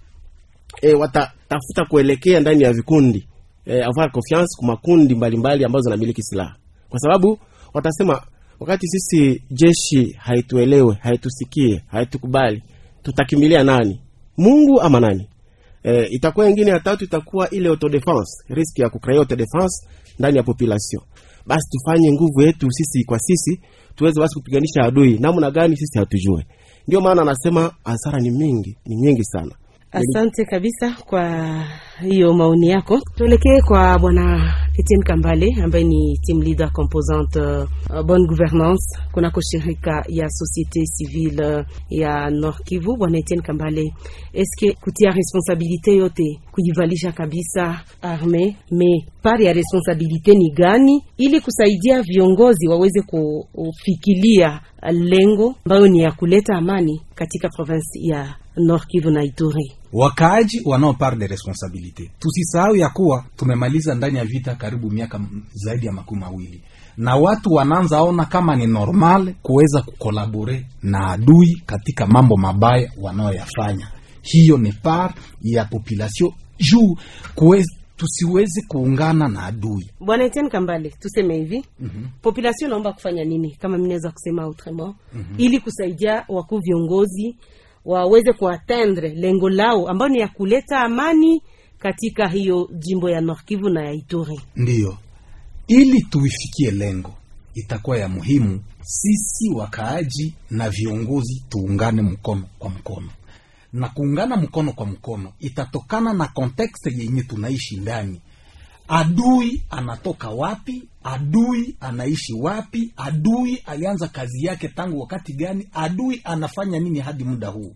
[0.83, 3.27] e, watatafuta kuelekea ndani ya vikundi
[3.67, 6.57] e, avoir confiance kwa makundi mbalimbali ambazo zinamiliki silaha
[6.89, 7.39] kwa sababu
[7.75, 8.23] watasema
[8.61, 12.63] wakati sisi jeshi haituelewe haitusikie haitukubali
[13.03, 14.01] tutakimbilia nani?
[14.39, 15.29] Mungu ama nani?
[15.83, 21.03] E, itakuwa ingine ya tatu itakuwa ile autodefense riski ya kucrea autodefense ndani ya population.
[21.47, 23.61] Basi tufanye nguvu yetu sisi kwa sisi
[23.95, 26.47] tuweze basi kupiganisha adui namna gani sisi hatujue.
[26.89, 29.53] Ndio maana anasema hasara ni mingi ni nyingi sana
[29.97, 31.65] Asante kabisa kwa
[32.03, 33.01] hiyo maoni yako.
[33.17, 40.05] Tuelekee kwa bwana Etienne Kambale ambaye ni team leader composante uh, bonne gouvernance kunako shirika
[40.09, 42.97] ya societe civile ya Nord Kivu.
[42.97, 43.95] Bwana Etienne Kambale,
[44.33, 52.03] eske kutia responsabilite yote kuivalisha kabisa arme, me pari ya responsabilite ni gani, ili kusaidia
[52.03, 54.61] viongozi waweze kufikilia
[54.93, 59.73] lengo ambayo ni ya kuleta amani katika province ya Nord Kivu na Ituri?
[59.99, 62.11] Wakaaji wanao part de responsabilite.
[62.19, 65.21] Tusisahau ya kuwa tumemaliza ndani ya vita karibu miaka
[65.53, 66.63] zaidi ya makumi mawili
[66.97, 73.89] na watu wanaanza ona kama ni normal kuweza kukolabore na adui katika mambo mabaya wanaoyafanya.
[74.23, 76.97] Hiyo ni part ya population juu
[77.35, 79.91] kuwezi, tusiweze kuungana na adui.
[80.01, 82.09] Bwana Etienne Kambale, tuseme hivi mm-hmm.
[82.23, 85.35] population naomba kufanya nini, kama mnaweza kusema autrement mm-hmm.
[85.41, 87.37] ili kusaidia wakuu viongozi
[87.87, 91.43] waweze kuatendre lengo lao ambayo ni ya kuleta amani
[91.79, 94.41] katika hiyo jimbo ya Nord Kivu na ya Ituri.
[94.57, 94.97] Ndiyo,
[95.69, 97.15] ili tuifikie lengo,
[97.55, 103.11] itakuwa ya muhimu sisi wakaaji na viongozi tuungane mkono kwa mkono,
[103.73, 108.21] na kuungana mkono kwa mkono itatokana na kontekste yenye tunaishi ndani.
[108.89, 110.89] Adui anatoka wapi?
[111.05, 112.93] Adui anaishi wapi?
[112.97, 115.69] Adui alianza kazi yake tangu wakati gani?
[115.73, 117.75] Adui anafanya nini hadi muda huu?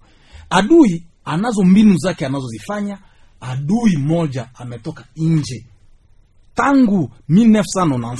[0.50, 2.98] Adui anazo mbinu zake anazozifanya.
[3.40, 5.66] Adui moja ametoka nje
[6.54, 8.16] tangu 1996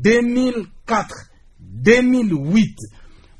[0.00, 0.64] 2004
[1.82, 2.66] 2008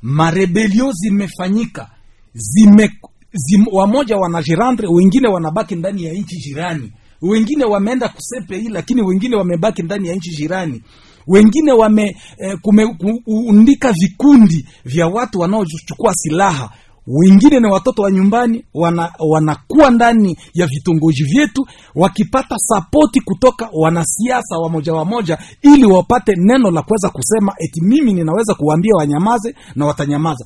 [0.01, 1.89] marebelio zimefanyika
[2.33, 2.91] zime,
[3.33, 6.91] zime, wamoja wanajirandre wengine wanabaki ndani ya nchi jirani
[7.21, 10.81] wengine wameenda kusepei lakini wengine wamebaki ndani ya nchi jirani.
[11.27, 16.69] Wengine wame eh, kumeundika vikundi vya watu wanaochukua silaha.
[17.07, 24.57] Wengine ni watoto wa nyumbani wana, wanakuwa ndani ya vitongoji vyetu wakipata sapoti kutoka wanasiasa
[24.57, 30.45] wamoja wamoja ili wapate neno la kuweza kusema eti mimi ninaweza kuwaambia wanyamaze na watanyamaza.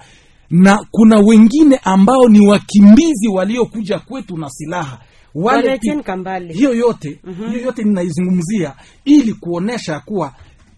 [0.50, 5.00] Na kuna wengine ambao ni wakimbizi waliokuja kwetu na silaha
[5.36, 5.62] wale
[6.54, 7.50] hiyo yote mm-hmm.
[7.50, 10.34] hiyo yote ninaizungumzia ili kuonesha kuwa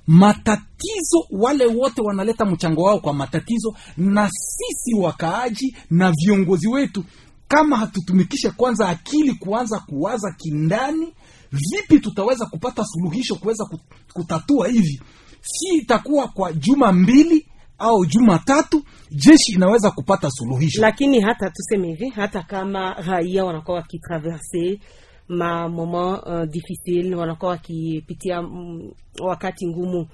[0.08, 7.04] matatizo wale wote wanaleta mchango wao kwa matatizo na sisi wakaaji na viongozi wetu
[7.48, 11.14] kama hatutumikishe kwanza akili kuanza kuwaza kindani
[11.52, 13.66] vipi tutaweza kupata suluhisho kuweza
[14.14, 15.02] kutatua hivi
[15.42, 17.46] si itakuwa kwa juma mbili
[17.82, 23.78] au juma tatu jeshi inaweza kupata suluhisho lakini hata tuseme hivi, hata kama raia wanakuwa
[23.78, 24.80] wakitraverse
[25.28, 30.08] ma moment uh, difficile, wanakuwa wakipitia mm, wakati ngumu,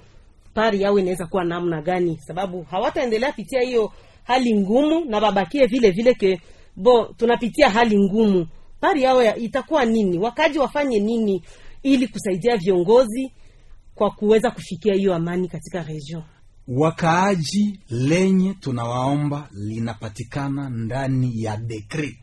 [0.54, 2.18] pari yao inaweza kuwa namna gani?
[2.26, 3.92] Sababu hawataendelea pitia hiyo
[4.24, 6.40] hali ngumu na babakie vile vile ke
[6.76, 8.46] bo tunapitia hali ngumu,
[8.80, 10.18] pari yao ya, itakuwa nini?
[10.18, 11.42] Wakaji wafanye nini
[11.82, 13.32] ili kusaidia viongozi
[13.94, 16.22] kwa kuweza kufikia hiyo amani katika region?
[16.68, 22.18] Wakaaji lenye tunawaomba linapatikana ndani ya dekre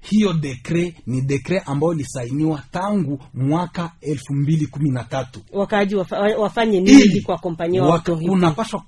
[0.00, 5.40] hiyo dekre ni dekre ambayo ilisainiwa tangu mwaka elfu mbili kumi na tatu.
[5.52, 8.30] Wakaaji wafa, wafanye nini kwa kuakompanyia waka- autorite?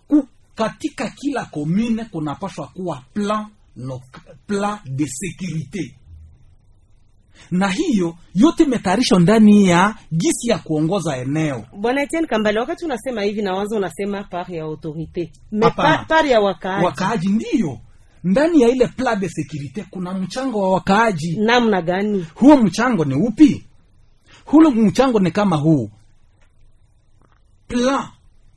[0.09, 3.47] ku, katika kila komine kunapashwa kuwa plan,
[4.47, 5.95] plan de securite
[7.51, 11.65] na hiyo yote imetayarishwa ndani ya gisi ya kuongoza eneo.
[11.77, 15.33] Bwana Etienne Kambale, wakati unasema hivi na wanza unasema par ya autorite.
[15.53, 16.85] Me par, par ya wakaaji.
[16.85, 17.79] Wakaaji ndiyo.
[18.25, 21.37] Ndani ya ile plan de securite kuna mchango wa wakaaji.
[21.41, 22.27] Namna gani?
[22.35, 23.67] Huo mchango ni upi?
[24.45, 25.91] Hulo mchango ni kama huu.
[27.69, 28.05] Plan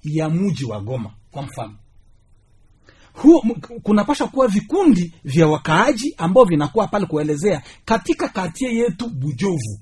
[0.04, 1.76] ya muji wa goma kwa mfano
[3.22, 3.44] huo
[3.84, 9.80] kunapasha kuwa vikundi vya wakaaji ambao vinakuwa pale kuelezea katika katie yetu bujovu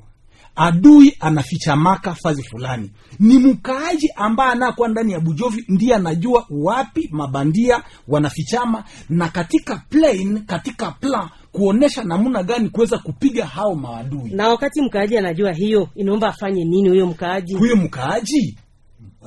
[0.56, 2.92] adui anafichamaka fazi fulani.
[3.20, 10.46] Ni mkaaji ambaye anakuwa ndani ya bujovi ndiye anajua wapi mabandia wanafichama na katika plain
[10.46, 14.30] katika plan kuonesha namna gani kuweza kupiga hao maadui.
[14.32, 17.54] Na wakati mkaaji anajua hiyo inaomba afanye nini huyo mkaaji?
[17.56, 18.58] Huyo mkaaji?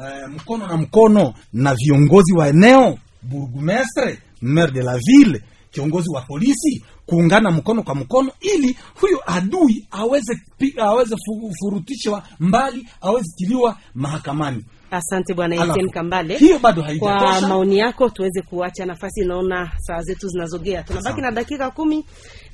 [0.04, 6.20] Eh, mkono na mkono na viongozi wa eneo burgumestre maire de la ville kiongozi wa
[6.22, 10.32] polisi kuungana mkono kwa mkono ili huyo adui aweze
[10.78, 11.16] aweze
[11.60, 14.64] furutishwa mbali aweze tiliwa mahakamani.
[14.90, 20.28] Asante bwana Etienne Kambale hiyo bado kwa maoni yako tuweze kuacha nafasi naona saa zetu
[20.28, 20.82] zinazogea.
[20.82, 22.04] Tunabaki na dakika kumi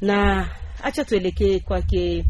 [0.01, 0.49] na
[0.83, 2.25] acha tuelekee kwake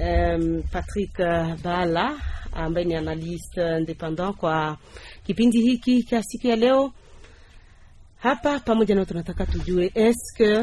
[0.00, 2.20] um, patrick uh, bala
[2.52, 4.78] ambaye ni analyste independant kwa
[5.26, 6.92] kipindi hiki cha siku ya leo
[8.24, 10.58] hapa pamoja nao tunataka tujue eske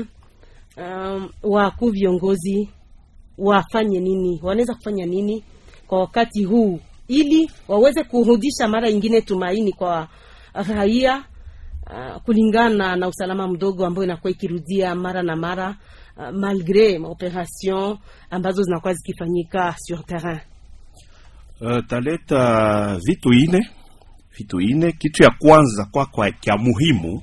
[0.77, 2.69] um, wakuu viongozi
[3.37, 5.43] wafanye nini wanaweza kufanya nini
[5.87, 10.07] kwa wakati huu ili waweze kurudisha mara ingine tumaini kwa
[10.53, 11.23] raia
[11.87, 15.75] uh, kulingana na usalama mdogo ambayo inakuwa ikirudia mara na mara
[16.17, 17.97] uh, malgre maoperation
[18.29, 20.39] ambazo zinakuwa zikifanyika sur terrain
[21.63, 23.69] Uh, taleta vitu ine
[24.37, 24.91] vitu ine.
[24.91, 27.21] Kitu ya kwanza kwa, kwa kya muhimu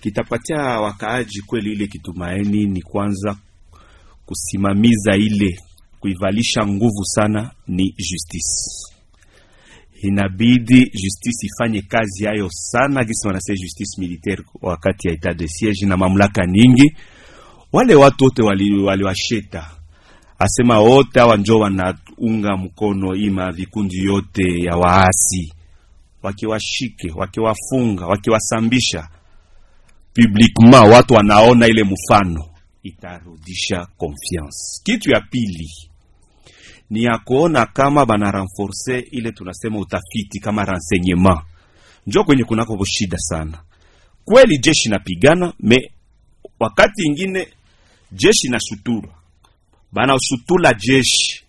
[0.00, 3.36] kitapatia wakaaji kweli ile kitumaini ni kwanza
[4.26, 5.58] kusimamiza ile
[6.00, 8.94] kuivalisha nguvu sana ni justice.
[10.02, 15.86] Inabidi justice ifanye kazi yayo sana, gisi wanasema justice militaire wakati ya etat de siege
[15.86, 16.96] na mamlaka nyingi.
[17.72, 19.72] Wale watu wote waliwasheta wali
[20.38, 25.52] asema wote hawa njo wanaunga mkono ima vikundi yote ya waasi,
[26.22, 29.08] wakiwashike wakiwafunga wakiwasambisha
[30.22, 32.44] publiquement, watu wanaona ile mfano,
[32.82, 34.82] itarudisha confiance.
[34.84, 35.70] Kitu ya pili
[36.90, 41.40] ni ya kuona kama bana renforce ile tunasema utafiti kama renseignement,
[42.06, 43.58] njo kwenye kunako shida sana.
[44.24, 45.92] Kweli jeshi napigana me
[46.60, 47.48] wakati ingine
[48.12, 49.08] jeshi na sutura
[49.92, 51.44] banasutula jeshi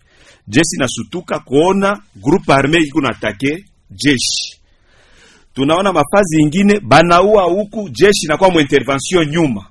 [0.48, 4.59] jeshi nasutuka kuona groupe arme iko natake jeshi.
[5.54, 9.66] Tunaona mafazi ingine banaua huku jeshi inakuwa muintervention nyuma,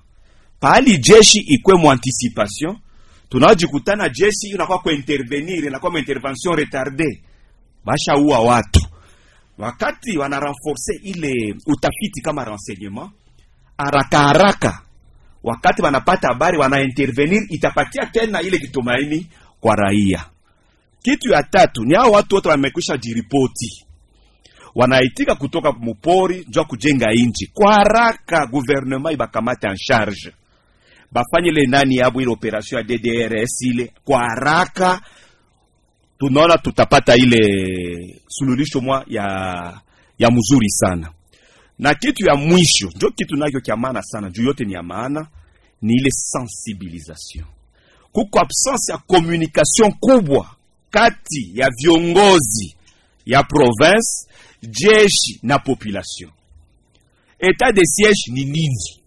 [0.61, 2.77] pahali jeshi ikwe mu anticipation,
[3.29, 5.99] tunajikutana jeshi inakuwa ku intervenir inakuwa mu
[6.57, 7.23] retarde,
[7.85, 8.81] bashaua watu.
[9.59, 10.41] Wakati wana
[11.03, 13.11] ile utafiti kama renseignement
[13.79, 14.83] haraka haraka
[15.43, 16.81] wakati wanapata habari wana
[17.51, 19.27] itapatia tena ile kitumaini
[19.61, 20.25] kwa raia.
[21.03, 23.85] Kitu ya tatu ni hao watu wote wamekwisha jiripoti,
[24.75, 30.33] wanaitika kutoka mupori njua kujenga inji kwa haraka, Guvernema ibakamate en charge,
[31.13, 35.01] bafanye nani yabo ile operation ya DDRS ile kwa haraka.
[36.19, 37.41] Tunaona tutapata ile
[38.29, 39.25] suluhisho mwa ya,
[40.19, 41.11] ya mzuri sana
[41.79, 45.27] na kitu ya mwisho njo kitu nakyo kya maana sana, juu yote ni ya maana,
[45.83, 47.45] ni ile sensibilisation.
[48.13, 50.51] Kuko absence ya communication kubwa
[50.91, 52.77] kati ya viongozi
[53.27, 54.29] ya province,
[54.63, 56.31] jeshi na population.
[57.39, 59.03] Etat de siege ni nini?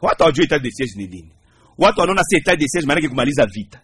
[0.00, 1.30] Watu hawajui etat de siege ni nini.
[1.78, 3.80] Watu wanaona si etat de siege maanake kumaliza vita.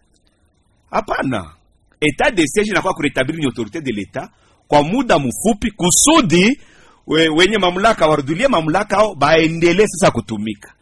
[0.91, 1.53] Hapana,
[2.01, 4.29] etat de siege inakuwa kuretablir ni autorite de l'etat
[4.67, 6.59] kwa muda mfupi kusudi
[7.07, 10.73] we, wenye mamlaka warudulie mamlaka ao baendelee sasa kutumika.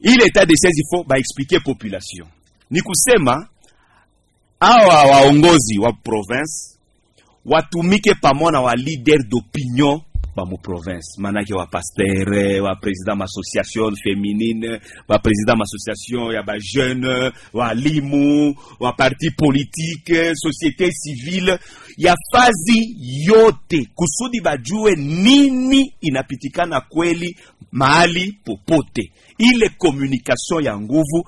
[0.00, 2.28] Ile etat de siege ifo baexplike population,
[2.70, 3.48] ni kusema
[4.60, 6.71] awa waongozi wa province
[7.44, 10.00] watumike pamoja na wa leader d'opinion.
[10.36, 16.32] Ba mu province, manake wa pasteur wa president ma association feminine, wa president ma association
[16.32, 21.58] ya ba jeune walimu wa parti politique société civile.
[21.98, 27.36] Ya fazi yote, kusudi bajue nini inapitikana kweli
[27.72, 29.12] mahali popote.
[29.38, 31.24] Ile communication ya nguvu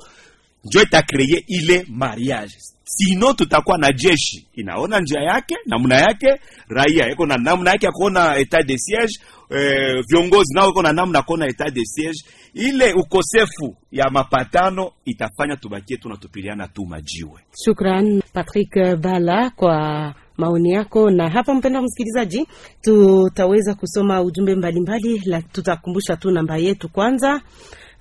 [0.64, 2.54] njo itakreye ile mariage
[2.85, 7.93] sino tutakuwa na jeshi inaona njia yake namna yake, raia iko na namna yake ya
[7.93, 9.14] kuona etat de siege
[9.51, 12.18] eh, viongozi nao iko na namna kuona etat de siege.
[12.55, 17.41] Ile ukosefu ya mapatano itafanya tubakie tunatupiliana tu majiwe.
[17.64, 21.11] Shukran Patrick Bala kwa maoni yako.
[21.11, 22.47] Na hapa, mpendwa msikilizaji,
[22.82, 27.41] tutaweza kusoma ujumbe mbalimbali, la tutakumbusha tu namba yetu kwanza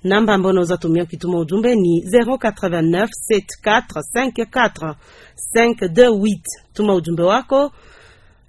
[0.04, 3.08] Namba ambayo unaweza tumia ukituma ujumbe ni 089
[3.64, 4.94] 7454
[5.56, 6.38] 528.
[6.74, 7.72] Tuma ujumbe wako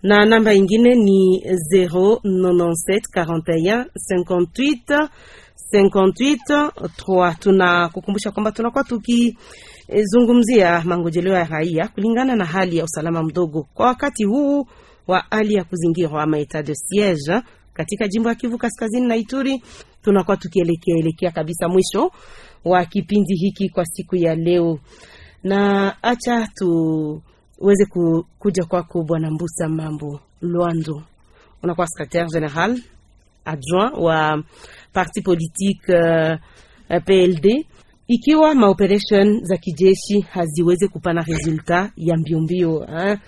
[0.04, 1.44] na namba ingine ni
[1.74, 2.20] 097
[3.16, 5.10] 41 58
[5.74, 6.70] 58
[7.08, 7.36] 3.
[7.40, 14.24] Tunakukumbusha kwamba tunakuwa tukizungumzia mangojeleo ya raia kulingana na hali ya usalama mdogo kwa wakati
[14.24, 14.68] huu
[15.08, 17.42] wa hali ya kuzingirwa ama etat de siege
[17.74, 19.64] katika jimbo ya Kivu Kaskazini na Ituri.
[20.06, 22.12] Tunakuwa tukielekea elekea kabisa mwisho
[22.66, 24.80] wa kipindi hiki kwa siku ya leo,
[25.44, 31.04] na acha tuweze ku, kuja kwako Bwana Mbusa Mambo Lwando,
[31.64, 32.80] unakuwa secretaire general
[33.46, 34.44] adjoint wa
[34.94, 37.66] parti politique uh, PLD.
[38.08, 43.20] Ikiwa maoperation za kijeshi haziwezi kupana resulta ya mbiombio eh,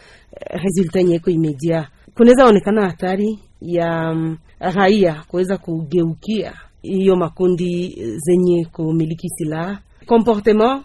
[0.49, 6.53] resultat imejia kunaweza onekana hatari ya um, raia kuweza kugeukia
[6.88, 9.79] hiyo makundi zenye kumiliki silaha.
[10.05, 10.83] Comportement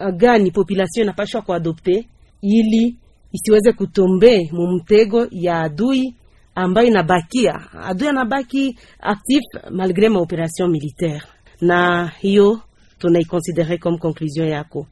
[0.00, 2.08] uh, gani population inapashwa kuadopte
[2.42, 2.96] ili
[3.32, 6.14] isiweze kutombe mumtego ya adui
[6.54, 11.22] ambayo inabakia, adui anabaki actif malgre maoperation militaire,
[11.60, 12.60] na hiyo
[12.98, 14.86] tunaikonsidere comme conclusion yako,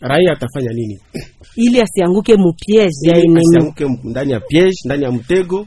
[0.00, 1.00] raia atafanya nini?
[1.64, 3.40] Ili asianguke mupiege ya enemi.
[3.40, 5.66] asianguke ndani ya piege, ndani ya mtego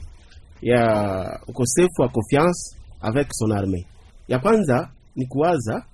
[0.61, 3.85] ya ukosefu wa confiance avec son armée
[4.27, 5.85] ya kwanza ni kuwaza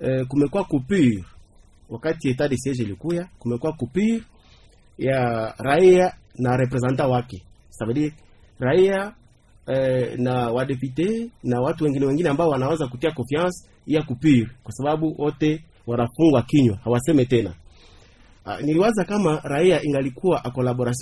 [0.00, 1.24] eh, kumekuwa kupir
[1.90, 4.22] wakati etat de siege ilikuya kumekuwa kupir
[4.98, 7.42] ya raia na representant wake.
[7.70, 7.86] Ça
[8.58, 9.14] raia
[9.66, 15.14] eh, na wadepute na watu wengine wengine ambao wanaweza kutia confiance ya kupir, kwa sababu
[15.18, 17.54] wote wanafungwa kinywa hawaseme tena.
[18.46, 20.50] Uh, niliwaza kama raia ingalikuwa a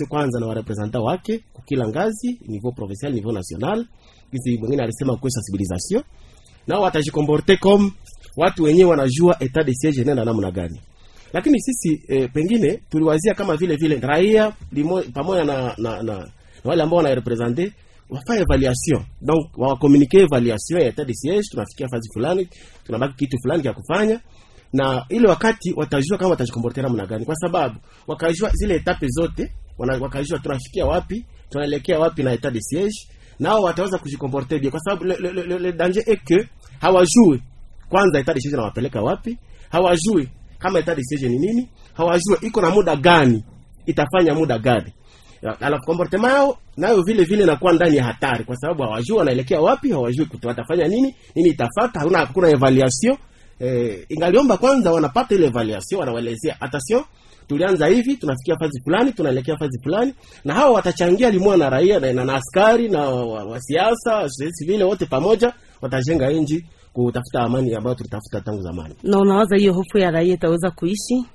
[0.09, 3.85] kwanza na warepresenta wake kwa kila ngazi niveau provincial niveau national.
[4.31, 6.03] Kisi mwingine alisema kwa sensibilisation
[6.67, 7.91] nao watajikomporte comme
[8.37, 10.81] watu wenyewe wanajua etat de siege nenda namna gani.
[11.33, 14.53] Lakini sisi e, pengine tuliwazia kama vile vile raia
[15.13, 16.29] pamoja na, na, na, na
[16.63, 17.71] wale ambao wanarepresente
[18.09, 19.05] wafanye evaluation.
[19.21, 22.47] Donc wawakomunike evaluation ya etat de siege tunafikia fazi fulani
[22.85, 24.19] tunabaki kitu fulani cha kufanya.
[24.73, 27.75] Na ile wakati watajua kama watajikomporte namna gani, kwa sababu
[28.07, 32.95] wakajua zile etape zote wakajua tunafikia wapi, tunaelekea wapi na etat de siege,
[33.39, 36.47] nao wataweza kujikomporter bien, kwa sababu le, le, le, le danger est que
[36.81, 37.41] hawajui
[37.89, 39.37] kwanza etat de nawapeleka wapi,
[39.69, 40.29] hawajui
[40.59, 43.43] kama etat de siege ni nini, hawajui iko na muda gani,
[43.85, 44.93] itafanya muda gani.
[45.59, 49.91] Alafu comportement yao nayo vile vile inakuwa ndani ya hatari, kwa sababu hawajui wanaelekea wapi,
[49.91, 53.17] hawajui watafanya nini, nini itafata, hakuna hakuna evaluation
[53.59, 57.03] eh, ingaliomba kwanza wanapata ile evaluation, wanawaelezea attention,
[57.47, 60.13] tulianza hivi, tunafikia fazi fulani, tunaelekea fazi fulani,
[60.45, 64.65] na hao watachangia limua na raia na, na, na askari na wa, wa siasa sisi
[64.65, 68.95] vile wote pamoja watajenga nchi kutafuta amani ambayo tulitafuta tangu zamani.
[69.03, 71.25] Na unawaza hiyo hofu ya raia itaweza kuishi?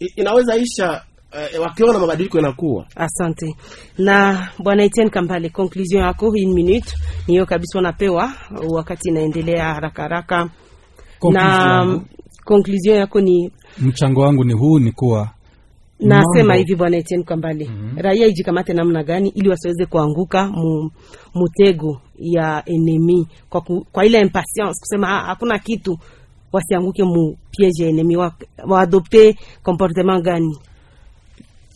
[0.00, 1.02] I, inaweza isha
[1.32, 3.56] Uh, wakiona mabadiliko yanakuwa Asante.
[3.98, 6.92] Na bwana Etienne Kambale, conclusion yako in minute
[7.28, 8.32] niyo kabisa, unapewa
[8.68, 10.50] wakati inaendelea haraka haraka,
[11.30, 12.00] na
[12.44, 15.30] konklusion yako ni mchango wangu ni huu ni kuwa
[16.00, 20.90] nasema hivi bwana Etienne Kambale, raia ijikamate namna gani ili wasiweze kuanguka mu,
[21.34, 23.26] mutego ya enemi?
[23.50, 25.98] Kwa, ku, kwa ile impatience kusema "Ah, hakuna kitu,
[26.52, 28.34] wasianguke mu piege ya enemi, wa-
[28.68, 30.58] waadopte comportement gani?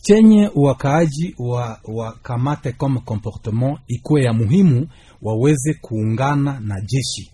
[0.01, 4.87] chenye wakaaji wa wakamate comme comportement ikuwe ya muhimu,
[5.21, 7.31] waweze kuungana na jeshi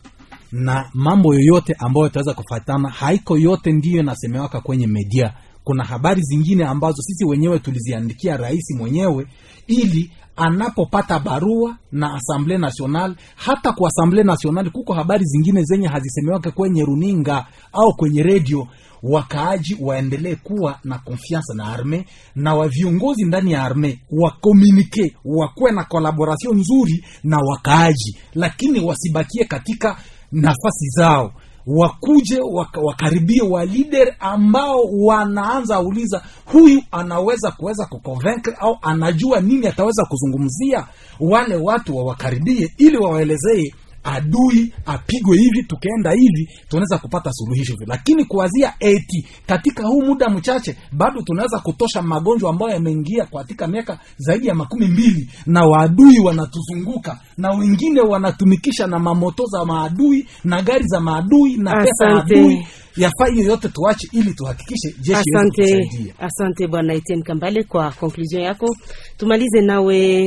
[0.51, 2.89] na mambo yoyote ambayo itaweza kufatana.
[2.89, 5.33] Haiko yote ndiyo inasemewaka kwenye media.
[5.63, 9.27] Kuna habari zingine ambazo sisi wenyewe tuliziandikia rais mwenyewe
[9.67, 13.15] ili anapopata barua na Assemblée National.
[13.35, 18.67] Hata kwa Assemblée National kuko habari zingine zenye hazisemewake kwenye runinga au kwenye redio
[19.03, 25.71] wakaaji waendelee kuwa na konfiansa na arme na wa viongozi ndani ya arme wakomunike, wakuwe
[25.71, 29.97] na collaboration nzuri na wakaaji, lakini wasibakie katika
[30.31, 31.33] nafasi zao,
[31.67, 39.67] wakuje waka, wakaribie wa leader ambao wanaanza uliza huyu anaweza kuweza kuconvincre au anajua nini
[39.67, 40.87] ataweza kuzungumzia.
[41.19, 43.73] Wale watu wawakaribie ili wawaelezee
[44.03, 47.85] adui apigwe hivi, tukaenda hivi, tunaweza kupata suluhisho hivi.
[47.87, 53.99] Lakini kuwazia eti katika huu muda mchache bado tunaweza kutosha magonjwa ambayo yameingia katika miaka
[54.17, 60.61] zaidi ya makumi mbili, na waadui wanatuzunguka na wengine wanatumikisha na mamoto za maadui na
[60.61, 62.67] gari za maadui na pesa adui.
[62.97, 68.75] Yafaa hiyo tuache, ili tuhakikishe jeshi Asante, asante bwana Etienne Kambale kwa conclusion yako.
[69.17, 70.25] Tumalize nawe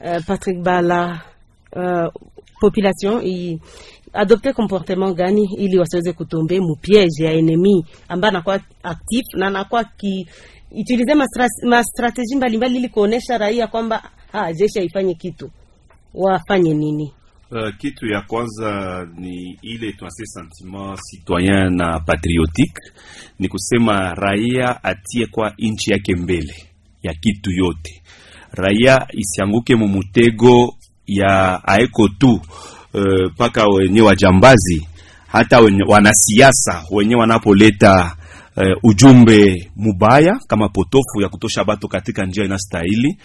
[0.00, 1.20] uh, Patrick Bala.
[1.76, 2.31] Uh,
[2.62, 3.58] population i
[4.12, 11.14] adopte comportement gani ili wasiweze kutombe mupiege ya enemi ambaye anakuwa aktif na anakuwa akiutilize
[11.68, 14.02] mastrateji mbalimbali ili kuonesha raia kwamba
[14.56, 15.50] jeshi haifanye kitu,
[16.14, 17.12] wafanye nini?
[17.50, 18.70] Uh, kitu ya kwanza
[19.18, 22.92] ni ile tunase sentiment citoyen na patriotique,
[23.38, 26.54] ni kusema raia atie kwa nchi yake mbele
[27.02, 28.02] ya kitu yote,
[28.52, 30.74] raia isianguke mumutego
[31.06, 32.40] ya aeko tu
[32.94, 34.86] uh, wenye wajambazi
[35.26, 38.16] hata wenye, wanasiasa wenye wanapoleta
[38.56, 43.18] uh, ujumbe mubaya kama potofu ya kutosha bato katika njia inastahili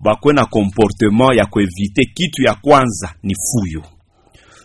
[0.00, 2.04] bakwe na comportement ya kuevite.
[2.14, 3.82] Kitu ya kwanza ni fuyo,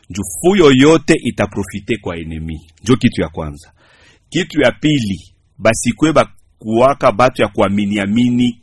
[0.09, 3.71] nju fuyo yote itaprofite kwa enemi, njo kitu ya kwanza.
[4.29, 5.19] Kitu ya pili
[5.57, 8.61] basikwe bakuwaka batu ya kuaminiamini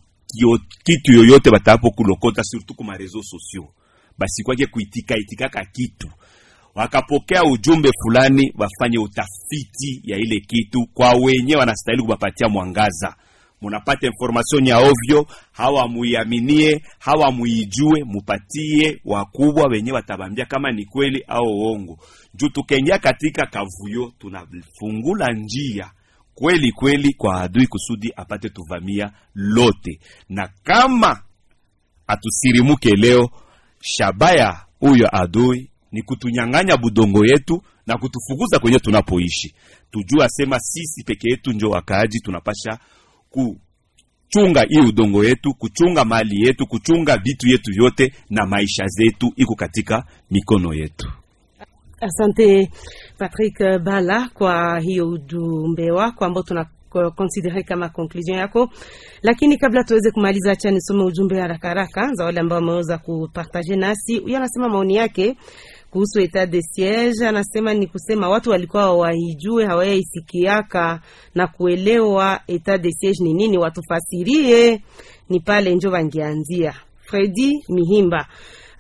[0.85, 3.69] kitu yoyote batapo kulokota, surtout kuma reseaux sociaux,
[4.19, 6.09] basikwake kuitika itikaka kitu.
[6.75, 13.15] Wakapokea ujumbe fulani, wafanye utafiti ya ile kitu kwa wenye wanastahili kubapatia mwangaza.
[13.61, 21.25] Munapata information ya ovyo, hawa muiaminie, hawa muijue, mupatie wakubwa wenye watabambia kama ni kweli
[21.29, 21.99] au uongo.
[22.35, 25.91] Juu tukengia katika kavuyo, tunafungula njia
[26.35, 31.23] kweli kweli kwa adui kusudi apate tuvamia lote, na kama
[32.07, 33.31] atusirimuke leo,
[33.81, 39.55] shabaya huyo adui ni kutunyang'anya budongo yetu na kutufukuza kwenye tunapoishi.
[39.91, 42.79] Tujua sema sisi peke yetu njo wakaaji tunapasha
[43.31, 49.55] kuchunga hii udongo yetu, kuchunga mali yetu, kuchunga vitu yetu vyote, na maisha zetu iko
[49.55, 51.13] katika mikono yetu.
[52.01, 52.71] Asante
[53.23, 56.67] Patrick Bala kwa hiyo ujumbe wako ambao tuna
[57.17, 58.69] konsidere kama conclusion yako,
[59.23, 64.19] lakini kabla tuweze kumaliza, acha nisome ujumbe haraka haraka za wale ambao wameweza kupartage nasi.
[64.19, 65.37] Huyo anasema maoni yake
[65.91, 71.01] kuhusu etat de siege, anasema ni kusema watu walikuwa waijue hawayaisikiaka
[71.35, 74.83] na kuelewa etat de siege ni nini, watufasirie,
[75.29, 76.75] ni pale njo wangeanzia.
[77.01, 78.27] Fredi Mihimba,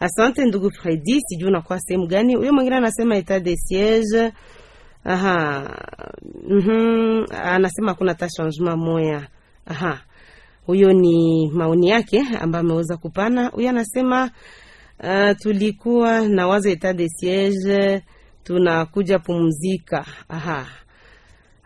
[0.02, 2.34] asante ndugu Fredi, sijui unakuwa sehemu gani.
[2.34, 4.32] Huyo mwingine anasema etat de siege
[5.04, 5.68] Aha.
[6.48, 7.26] Mm-hmm.
[7.30, 9.26] Anasema kuna ta changement moya.
[9.66, 10.00] Aha.
[10.66, 13.48] Huyo ni maoni yake ambayo ameweza kupana.
[13.48, 14.30] Huyo anasema
[15.04, 18.02] uh, tulikuwa na wazo etat de siege
[18.44, 20.06] tunakuja pumzika.
[20.28, 20.66] Aha.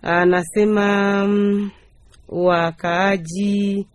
[0.03, 1.71] Anasema um,
[2.29, 3.87] wakaaji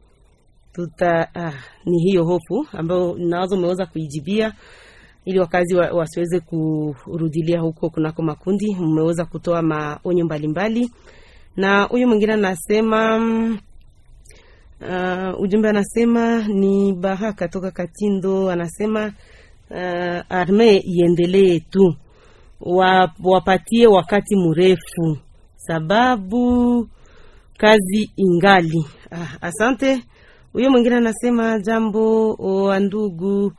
[0.74, 1.54] tuta ah,
[1.86, 4.54] ni hiyo hofu ambayo nawazo umeweza kuijibia
[5.26, 8.76] ili wakazi wa, wasiweze kurudilia huko kunako makundi.
[8.80, 10.92] Mmeweza kutoa maonyo mbalimbali,
[11.56, 13.18] na huyu mwingine anasema
[14.82, 19.14] uh, ujumbe anasema ni Baraka toka Katindo, anasema
[19.70, 19.78] uh,
[20.30, 21.96] arme iendelee tu,
[22.62, 25.18] wa, wapatie wakati mrefu
[25.56, 26.88] sababu
[27.58, 28.86] kazi ingali.
[29.12, 30.04] Ah, asante.
[30.54, 33.54] Huyo mwingine anasema jambo wa ndugu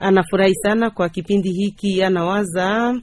[0.00, 2.94] anafurahi sana kwa kipindi hiki, anawaza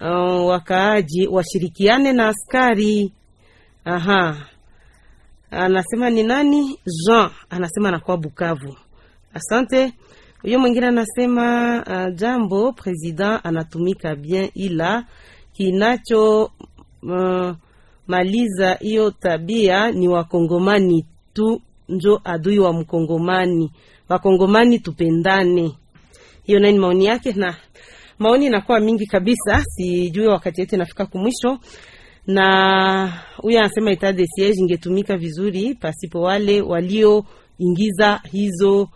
[0.00, 3.12] uh, wakaaji washirikiane na askari.
[3.84, 4.36] Aha,
[5.50, 6.78] anasema ni nani?
[7.06, 8.76] Jean anasema anakuwa Bukavu.
[9.34, 9.92] Asante.
[10.42, 15.04] Huyo mwingine anasema uh, jambo president anatumika bien, ila
[15.52, 16.50] kinacho
[17.02, 17.50] uh,
[18.06, 23.72] maliza hiyo tabia ni wakongomani tu, njo adui wa mkongomani.
[24.08, 25.72] Wakongomani tupendane
[26.44, 27.56] hiyo naye ni maoni yake, na
[28.18, 31.58] maoni inakuwa mingi kabisa, sijui wakati yetu inafika kumwisho.
[32.26, 38.88] Na huyo anasema etat de siege ingetumika vizuri pasipo wale walioingiza hizo uh,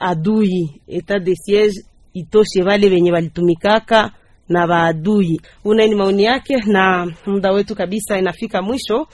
[0.00, 0.80] adui.
[0.88, 4.12] Etat de siege itoshe wale wenye walitumikaka
[4.48, 5.40] na waadui.
[5.64, 9.06] Una ni maoni yake, na muda wetu kabisa inafika mwisho.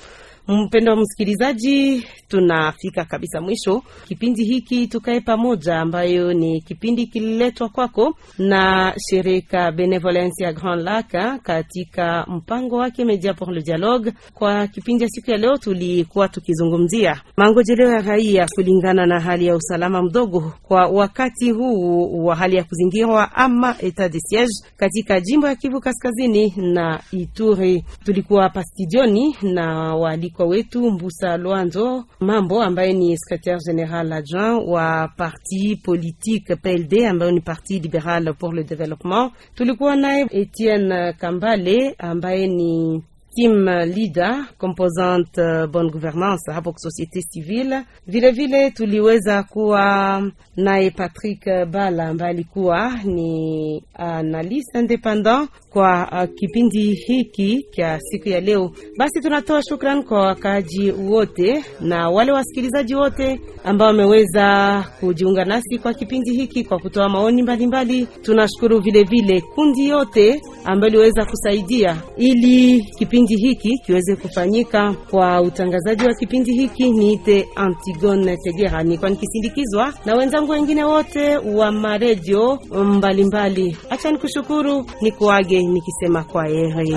[0.48, 8.14] Mpendo wa msikilizaji, tunafika kabisa mwisho kipindi hiki tukae pamoja, ambayo ni kipindi kililetwa kwako
[8.38, 11.06] na shirika Benevolence ya Grand Lac
[11.42, 14.12] katika mpango wake Media pour le Dialogue.
[14.34, 19.56] Kwa kipindi ya siku ya leo, tulikuwa tukizungumzia mangojeleo ya raia kulingana na hali ya
[19.56, 25.46] usalama mdogo kwa wakati huu wa hali ya kuzingirwa ama etat de siege katika jimbo
[25.46, 27.84] ya Kivu Kaskazini na Ituri.
[28.04, 34.62] Tulikuwa hapa studioni na wali kwa wetu Mbusa Lwanzo Mambo ambaye ni secretaire general adjoint
[34.68, 39.32] wa parti politique PLD ambayo ni Parti Liberal pour le Développement.
[39.54, 43.02] Tulikuwa naye Etienne Kambale ambaye ni
[43.36, 43.64] team
[43.94, 47.82] leader composante uh, bonne gouvernance hapo societe civile.
[48.06, 50.22] Vile vile tuliweza kuwa
[50.56, 58.40] naye Patrick Bala ambaye alikuwa ni analyst independent kwa uh, kipindi hiki cha siku ya
[58.40, 58.70] leo.
[58.98, 65.94] Basi tunatoa shukrani kwa wakaaji wote na wale wasikilizaji wote ambao wameweza kujiunga nasi kwa
[65.94, 68.06] kipindi hiki kwa kutoa maoni mbalimbali.
[68.22, 74.94] Tunashukuru vile vile kundi yote ambayo iliweza kusaidia ili kipindi hiki kiweze kufanyika.
[75.10, 81.72] Kwa utangazaji wa kipindi hiki niite Antigone Tegera, nilikuwa nikisindikizwa na wenzangu wengine wote wa
[81.72, 83.76] maredio mbalimbali.
[83.90, 86.90] Acha nikushukuru, nikuage nikisema kwa heri.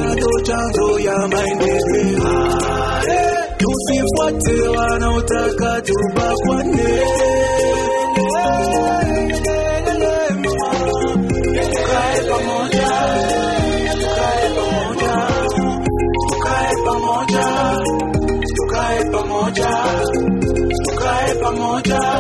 [1.05, 2.49] ya maendeleo.
[3.57, 6.83] Tusifuate wanaotaka tubakwane.
[21.89, 22.18] Pamoja,